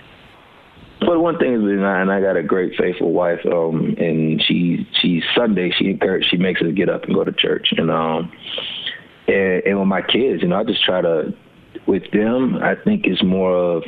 But 1.06 1.20
one 1.20 1.38
thing 1.38 1.54
is, 1.54 1.62
and 1.62 2.10
I 2.10 2.20
got 2.20 2.36
a 2.36 2.42
great 2.42 2.76
faithful 2.78 3.12
wife, 3.12 3.40
um, 3.46 3.94
and 3.98 4.42
she 4.42 4.86
she 5.00 5.22
Sunday 5.36 5.70
she 5.76 5.90
encourages 5.90 6.28
she 6.30 6.36
makes 6.36 6.60
us 6.62 6.72
get 6.74 6.88
up 6.88 7.04
and 7.04 7.14
go 7.14 7.24
to 7.24 7.32
church, 7.32 7.68
and 7.76 7.90
um, 7.90 8.32
and, 9.26 9.62
and 9.64 9.78
with 9.78 9.88
my 9.88 10.02
kids, 10.02 10.42
you 10.42 10.48
know, 10.48 10.56
I 10.56 10.64
just 10.64 10.84
try 10.84 11.00
to 11.00 11.34
with 11.86 12.10
them. 12.12 12.56
I 12.56 12.74
think 12.74 13.06
it's 13.06 13.22
more 13.22 13.54
of 13.56 13.84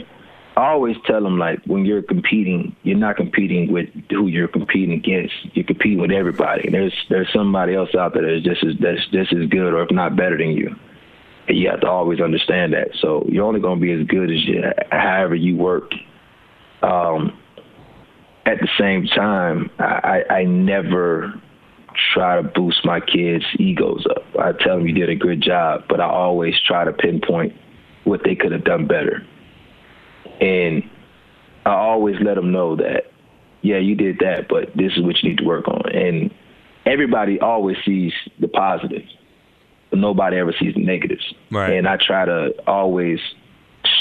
I 0.57 0.71
always 0.71 0.97
tell 1.05 1.23
them 1.23 1.39
like 1.39 1.61
when 1.67 1.85
you're 1.85 2.03
competing, 2.03 2.75
you're 2.83 2.97
not 2.97 3.17
competing 3.17 3.71
with 3.71 3.89
who 4.09 4.27
you're 4.27 4.49
competing 4.49 4.93
against. 4.93 5.35
You're 5.55 5.67
competing 5.67 6.01
with 6.01 6.11
everybody. 6.11 6.69
There's 6.71 6.95
there's 7.11 7.31
somebody 7.33 7.75
else 7.75 7.95
out 7.95 8.15
there 8.15 8.23
that's 8.23 8.45
just 8.45 8.65
as 8.65 8.73
that's 8.81 9.07
just 9.09 9.33
as 9.33 9.49
good 9.49 9.75
or 9.75 9.83
if 9.83 9.91
not 9.91 10.17
better 10.17 10.39
than 10.39 10.51
you. 10.51 10.75
And 11.49 11.59
you 11.59 11.69
have 11.69 11.81
to 11.81 11.89
always 11.89 12.21
understand 12.21 12.73
that. 12.73 12.89
So 13.01 13.25
you're 13.29 13.45
only 13.45 13.61
going 13.61 13.79
to 13.79 13.83
be 13.83 13.93
as 13.93 14.07
good 14.07 14.31
as 14.31 14.45
you, 14.47 14.65
however 14.91 15.35
you 15.35 15.57
work 15.57 15.93
um, 16.87 17.39
at 18.47 18.61
the 18.61 18.69
same 18.79 19.07
time, 19.07 19.71
I, 19.79 20.23
I 20.31 20.45
never 20.45 21.35
try 22.15 22.37
to 22.37 22.43
boost 22.43 22.85
my 22.85 23.01
kids' 23.01 23.45
egos 23.59 24.07
up. 24.09 24.25
I 24.39 24.53
tell 24.53 24.79
them 24.79 24.87
you 24.87 24.95
did 24.95 25.09
a 25.09 25.17
good 25.17 25.43
job, 25.43 25.85
but 25.89 26.01
I 26.01 26.05
always 26.05 26.55
try 26.65 26.85
to 26.85 26.93
pinpoint 26.93 27.55
what 28.05 28.21
they 28.25 28.37
could 28.37 28.53
have 28.53 28.65
done 28.65 28.87
better. 28.87 29.27
And 30.41 30.89
I 31.65 31.73
always 31.73 32.17
let 32.23 32.35
them 32.35 32.53
know 32.53 32.77
that, 32.77 33.11
yeah, 33.63 33.79
you 33.79 33.97
did 33.97 34.19
that, 34.21 34.47
but 34.49 34.71
this 34.77 34.93
is 34.97 35.03
what 35.03 35.21
you 35.23 35.31
need 35.31 35.39
to 35.39 35.45
work 35.45 35.67
on. 35.67 35.91
And 35.93 36.33
everybody 36.85 37.41
always 37.41 37.79
sees 37.85 38.13
the 38.39 38.49
positives, 38.49 39.11
but 39.91 39.99
nobody 39.99 40.37
ever 40.37 40.55
sees 40.57 40.75
the 40.75 40.85
negatives. 40.85 41.35
Right. 41.51 41.73
And 41.73 41.89
I 41.89 41.97
try 41.97 42.27
to 42.27 42.51
always 42.69 43.19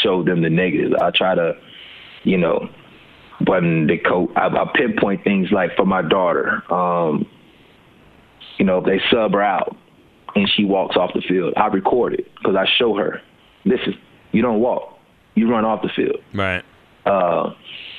show 0.03 0.23
them 0.23 0.43
the 0.43 0.49
negatives. 0.49 0.93
I 1.01 1.09
try 1.11 1.33
to 1.33 1.53
you 2.25 2.37
know, 2.37 2.67
button 3.45 3.87
the 3.87 3.97
coat. 3.97 4.31
I, 4.35 4.47
I 4.47 4.71
pinpoint 4.75 5.23
things 5.23 5.49
like 5.51 5.75
for 5.75 5.85
my 5.85 6.01
daughter, 6.01 6.61
um, 6.73 7.25
you 8.57 8.65
know, 8.65 8.79
if 8.79 8.85
they 8.85 8.99
sub 9.11 9.33
her 9.33 9.41
out 9.41 9.75
and 10.35 10.49
she 10.55 10.65
walks 10.65 10.95
off 10.97 11.11
the 11.13 11.21
field, 11.21 11.53
I 11.55 11.67
record 11.67 12.13
it 12.13 12.27
because 12.35 12.55
I 12.55 12.65
show 12.77 12.95
her, 12.95 13.21
listen, 13.65 13.95
you 14.31 14.41
don't 14.41 14.59
walk, 14.59 14.97
you 15.35 15.49
run 15.49 15.65
off 15.65 15.81
the 15.81 15.89
field. 15.95 16.17
Right. 16.33 16.63
Uh, 17.05 17.53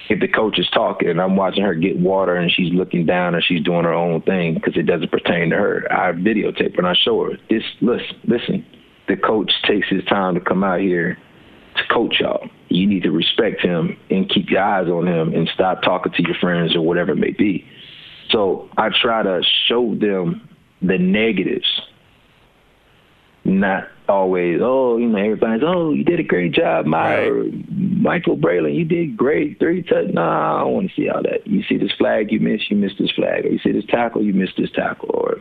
if 0.08 0.20
the 0.20 0.28
coach 0.28 0.58
is 0.58 0.68
talking 0.72 1.08
and 1.08 1.20
I'm 1.20 1.36
watching 1.36 1.62
her 1.62 1.74
get 1.74 1.98
water 1.98 2.36
and 2.36 2.50
she's 2.50 2.72
looking 2.72 3.06
down 3.06 3.34
and 3.34 3.44
she's 3.44 3.62
doing 3.62 3.84
her 3.84 3.92
own 3.92 4.22
thing 4.22 4.54
because 4.54 4.76
it 4.76 4.86
doesn't 4.86 5.10
pertain 5.10 5.50
to 5.50 5.56
her, 5.56 5.86
I 5.92 6.12
videotape 6.12 6.74
her 6.74 6.78
and 6.78 6.86
I 6.86 6.94
show 6.94 7.24
her 7.24 7.36
this. 7.50 7.62
Listen, 7.80 8.16
listen. 8.24 8.66
The 9.08 9.16
coach 9.16 9.52
takes 9.64 9.88
his 9.88 10.04
time 10.06 10.34
to 10.34 10.40
come 10.40 10.64
out 10.64 10.80
here 10.80 11.16
to 11.76 11.82
coach 11.92 12.16
y'all. 12.20 12.48
You 12.68 12.86
need 12.86 13.02
to 13.04 13.10
respect 13.10 13.60
him 13.60 13.96
and 14.10 14.28
keep 14.28 14.50
your 14.50 14.62
eyes 14.62 14.88
on 14.88 15.06
him 15.06 15.34
and 15.34 15.48
stop 15.54 15.82
talking 15.82 16.12
to 16.12 16.22
your 16.22 16.36
friends 16.40 16.74
or 16.74 16.80
whatever 16.80 17.12
it 17.12 17.16
may 17.16 17.32
be. 17.32 17.66
So 18.30 18.68
I 18.76 18.90
try 18.90 19.22
to 19.22 19.42
show 19.68 19.94
them 19.94 20.48
the 20.82 20.98
negatives, 20.98 21.80
not 23.44 23.88
always, 24.08 24.60
oh, 24.62 24.96
you 24.98 25.08
know, 25.08 25.18
everybody's, 25.18 25.62
oh, 25.64 25.92
you 25.92 26.04
did 26.04 26.20
a 26.20 26.24
great 26.24 26.52
job, 26.52 26.86
My, 26.86 27.28
right. 27.28 27.68
Michael 27.70 28.36
Braylon, 28.36 28.74
you 28.74 28.84
did 28.84 29.16
great, 29.16 29.58
three 29.58 29.82
touch. 29.82 30.06
Nah, 30.12 30.56
I 30.56 30.60
don't 30.60 30.72
want 30.74 30.90
to 30.90 30.94
see 30.96 31.08
all 31.08 31.22
that. 31.22 31.46
You 31.46 31.62
see 31.68 31.76
this 31.76 31.92
flag, 31.98 32.30
you 32.30 32.40
miss, 32.40 32.62
you 32.70 32.76
missed 32.76 32.96
this 32.98 33.10
flag, 33.12 33.46
or 33.46 33.50
you 33.50 33.58
see 33.60 33.72
this 33.72 33.86
tackle, 33.88 34.22
you 34.22 34.32
missed 34.32 34.56
this 34.58 34.70
tackle, 34.72 35.10
or 35.14 35.38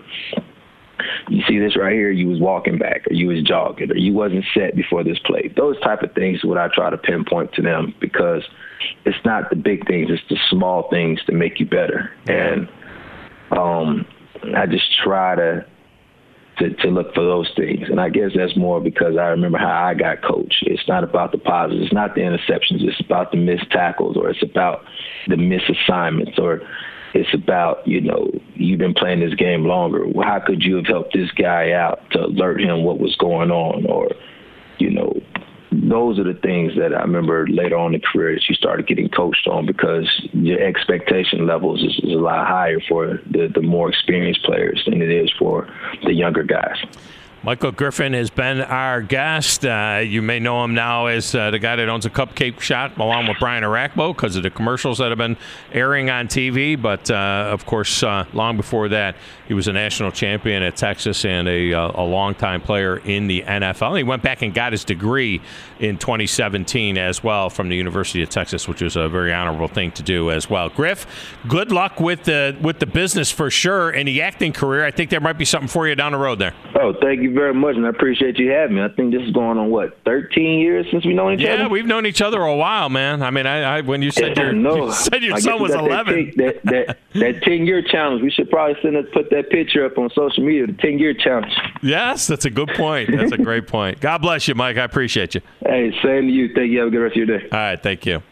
you 1.30 1.44
see 1.48 1.60
this 1.60 1.78
right 1.78 1.94
here, 1.94 2.12
you 2.12 2.28
was 2.28 2.40
walking 2.40 2.78
back 2.78 3.06
or 3.10 3.14
you 3.14 3.28
was 3.28 3.42
jogging 3.44 3.92
or 3.92 3.98
you 3.98 4.14
wasn't 4.14 4.46
set 4.54 4.76
before 4.76 5.04
this 5.04 5.20
play. 5.20 5.52
Those 5.56 5.80
type 5.82 6.02
of 6.02 6.14
things 6.14 6.44
what 6.44 6.58
I 6.58 6.70
try 6.74 6.90
to 6.90 6.98
pinpoint 6.98 7.54
to 7.54 7.62
them 7.62 7.94
because 8.00 8.44
it's 9.06 9.24
not 9.26 9.50
the 9.50 9.56
big 9.56 9.88
things, 9.88 10.10
it's 10.10 10.24
the 10.30 10.38
small 10.50 10.90
things 10.90 11.20
to 11.26 11.32
make 11.32 11.60
you 11.60 11.66
better. 11.66 12.12
And 12.28 12.70
um 13.52 14.06
I 14.56 14.66
just 14.66 14.86
try 15.04 15.36
to 15.36 15.66
to, 16.58 16.74
to 16.74 16.88
look 16.88 17.14
for 17.14 17.24
those 17.24 17.52
things. 17.56 17.90
And 17.90 18.00
I 18.00 18.10
guess 18.10 18.32
that's 18.36 18.56
more 18.56 18.80
because 18.80 19.18
I 19.18 19.28
remember 19.28 19.58
how 19.58 19.88
I 19.88 19.94
got 19.94 20.22
coached. 20.22 20.64
It's 20.68 20.88
not 20.88 21.04
about 21.04 21.32
the 21.32 21.38
positives, 21.38 21.86
it's 21.86 21.94
not 21.94 22.16
the 22.16 22.22
interceptions, 22.22 22.82
it's 22.82 23.00
about 23.00 23.32
the 23.32 23.38
missed 23.38 23.70
tackles 23.72 24.16
or 24.18 24.30
it's 24.30 24.44
about 24.44 24.86
the 25.28 25.38
missed 25.38 25.70
assignments 25.70 26.40
or 26.40 26.62
it's 27.16 27.34
about, 27.34 27.88
you 27.88 28.02
know, 28.02 28.30
you've 28.56 28.80
been 28.80 28.94
playing 28.94 29.22
this 29.22 29.34
game 29.36 29.66
longer. 29.66 30.06
How 30.22 30.40
could 30.46 30.64
you 30.64 30.76
have 30.76 30.86
helped 30.86 31.14
this 31.14 31.32
guy 31.32 31.72
out 31.72 32.02
to 32.12 32.26
alert 32.26 32.62
him 32.62 32.84
what 32.84 33.00
was 33.00 33.16
going 33.16 33.52
on? 33.52 33.86
Or, 33.86 34.10
you 34.80 34.92
know, 34.92 35.22
those 35.72 36.20
are 36.20 36.26
the 36.26 36.38
things 36.40 36.74
that 36.78 36.94
I 36.94 37.02
remember 37.02 37.48
later 37.48 37.78
on 37.78 37.96
in 37.96 38.02
the 38.02 38.06
career 38.06 38.36
that 38.36 38.50
you 38.50 38.56
started 38.56 38.86
getting 38.86 39.08
coached 39.08 39.48
on 39.48 39.66
because 39.66 40.10
your 40.34 40.60
expectation 40.60 41.48
levels 41.48 41.82
is, 41.82 42.00
is 42.04 42.14
a 42.14 42.20
lot 42.20 42.48
higher 42.48 42.82
for 42.82 43.22
the, 43.32 43.50
the 43.54 43.62
more 43.62 43.90
experienced 43.90 44.44
players 44.44 44.84
than 44.86 45.02
it 45.02 45.10
is 45.10 45.32
for 45.40 45.70
the 46.04 46.14
younger 46.14 46.44
guys. 46.44 46.84
Michael 47.46 47.72
Griffin 47.72 48.14
has 48.14 48.32
been 48.32 48.60
our 48.60 49.04
guest. 49.04 49.68
Uh, 49.68 50.02
you 50.04 50.24
may 50.24 50.40
know 50.40 50.64
him 50.64 50.74
now 50.74 51.06
as 51.06 51.36
uh, 51.36 51.52
the 51.52 51.60
guy 51.60 51.76
that 51.76 51.88
owns 51.88 52.04
a 52.08 52.10
cupcake 52.10 52.60
shop 52.60 52.98
along 52.98 53.28
with 53.28 53.38
Brian 53.38 53.64
Orakpo 53.64 54.16
because 54.16 54.36
of 54.36 54.42
the 54.42 54.50
commercials 54.50 54.98
that 54.98 55.10
have 55.10 55.20
been 55.20 55.38
airing 55.72 56.10
on 56.10 56.28
TV. 56.28 56.82
But 56.82 57.12
uh, 57.12 57.50
of 57.52 57.68
course, 57.68 58.02
uh, 58.02 58.26
long 58.34 58.58
before 58.58 58.90
that, 58.90 59.16
he 59.48 59.54
was 59.54 59.68
a 59.68 59.74
national 59.74 60.12
champion 60.12 60.64
at 60.64 60.76
Texas 60.76 61.24
and 61.24 61.48
a, 61.48 61.72
uh, 61.72 61.92
a 61.94 62.02
longtime 62.02 62.62
player 62.62 62.98
in 62.98 63.28
the 63.28 63.44
NFL. 63.44 63.96
He 63.96 64.04
went 64.04 64.24
back 64.24 64.42
and 64.42 64.52
got 64.52 64.72
his 64.72 64.84
degree 64.84 65.40
in 65.80 66.00
2017 66.00 66.98
as 66.98 67.24
well 67.24 67.52
from 67.52 67.70
the 67.70 67.76
University 67.76 68.24
of 68.24 68.30
Texas, 68.30 68.68
which 68.68 68.82
was 68.82 68.96
a 68.96 69.08
very 69.08 69.32
honorable 69.32 69.68
thing 69.68 69.92
to 69.92 70.02
do 70.02 70.32
as 70.32 70.50
well. 70.50 70.70
Griff, 70.70 71.06
good 71.48 71.72
luck 71.72 72.00
with 72.00 72.24
the 72.24 72.58
with 72.60 72.80
the 72.80 72.88
business 72.88 73.30
for 73.30 73.52
sure 73.52 73.92
and 73.92 74.08
the 74.08 74.24
acting 74.24 74.52
career. 74.52 74.84
I 74.84 74.90
think 74.90 75.12
there 75.12 75.22
might 75.22 75.38
be 75.38 75.46
something 75.46 75.68
for 75.68 75.88
you 75.88 75.94
down 75.94 76.14
the 76.14 76.18
road 76.18 76.40
there. 76.40 76.56
Oh, 76.74 76.92
thank 77.00 77.22
you 77.22 77.35
very 77.36 77.54
much, 77.54 77.76
and 77.76 77.86
I 77.86 77.90
appreciate 77.90 78.40
you 78.40 78.52
having 78.52 78.78
me. 78.78 78.82
I 78.82 78.88
think 78.90 79.14
this 79.14 79.22
is 79.22 79.32
going 79.32 79.58
on 79.58 79.70
what 79.70 79.98
13 80.06 80.60
years 80.60 80.86
since 80.92 81.06
we've 81.06 81.16
known 81.16 81.34
each 81.34 81.42
yeah, 81.42 81.54
other. 81.54 81.64
Yeah, 81.64 81.68
we've 81.68 81.86
known 81.86 82.06
each 82.06 82.22
other 82.22 82.42
a 82.42 82.56
while, 82.56 82.90
man. 82.90 83.22
I 83.22 83.30
mean, 83.30 83.46
I, 83.46 83.78
I 83.78 83.82
when 83.82 84.02
you 84.02 84.12
said 84.12 84.38
your 84.38 84.54
no, 84.54 84.88
you 84.88 84.92
said 84.94 85.24
your 85.24 85.38
son 85.38 85.62
was 85.62 85.74
11, 85.74 86.34
that, 86.38 86.62
that, 86.64 86.98
that 87.14 87.44
10 87.44 87.66
year 87.66 87.82
challenge. 87.82 88.22
We 88.22 88.32
should 88.32 88.50
probably 88.50 88.82
send 88.82 88.98
us 88.98 89.06
put 89.14 89.30
that 89.30 89.50
picture 89.50 89.86
up 89.86 89.98
on 89.98 90.10
social 90.12 90.44
media. 90.44 90.68
The 90.68 90.74
10 90.74 91.00
year 91.00 91.14
challenge. 91.14 91.54
Yes, 91.82 92.28
that's 92.28 92.46
a 92.46 92.50
good 92.50 92.70
point. 92.70 93.12
That's 93.12 93.32
a 93.32 93.38
great 93.38 93.68
point. 93.68 94.00
God 94.00 94.20
bless 94.20 94.48
you, 94.48 94.56
Mike. 94.56 94.78
I 94.78 94.84
appreciate 94.84 95.36
you. 95.36 95.42
Hey, 95.60 95.92
same 96.02 96.28
to 96.28 96.34
you. 96.34 96.54
Thank 96.54 96.72
you. 96.72 96.80
Have 96.80 96.88
a 96.88 96.92
good 96.92 97.00
rest 97.00 97.18
of 97.18 97.28
your 97.28 97.38
day. 97.38 97.46
All 97.52 97.60
right, 97.60 97.82
thank 97.82 98.06
you. 98.06 98.24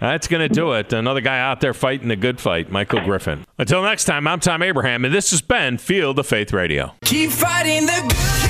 That's 0.00 0.26
going 0.26 0.46
to 0.46 0.52
do 0.52 0.72
it. 0.72 0.92
Another 0.92 1.20
guy 1.20 1.38
out 1.38 1.60
there 1.60 1.72
fighting 1.72 2.08
the 2.08 2.16
good 2.16 2.40
fight, 2.40 2.70
Michael 2.70 3.00
Griffin. 3.04 3.44
Until 3.58 3.82
next 3.82 4.04
time, 4.04 4.26
I'm 4.26 4.40
Thom 4.40 4.62
Abraham, 4.62 5.04
and 5.04 5.14
this 5.14 5.30
has 5.30 5.40
been 5.40 5.78
Field 5.78 6.18
of 6.18 6.26
Faith 6.26 6.52
Radio. 6.52 6.94
Keep 7.04 7.30
fighting 7.30 7.86
the 7.86 8.02
good 8.08 8.41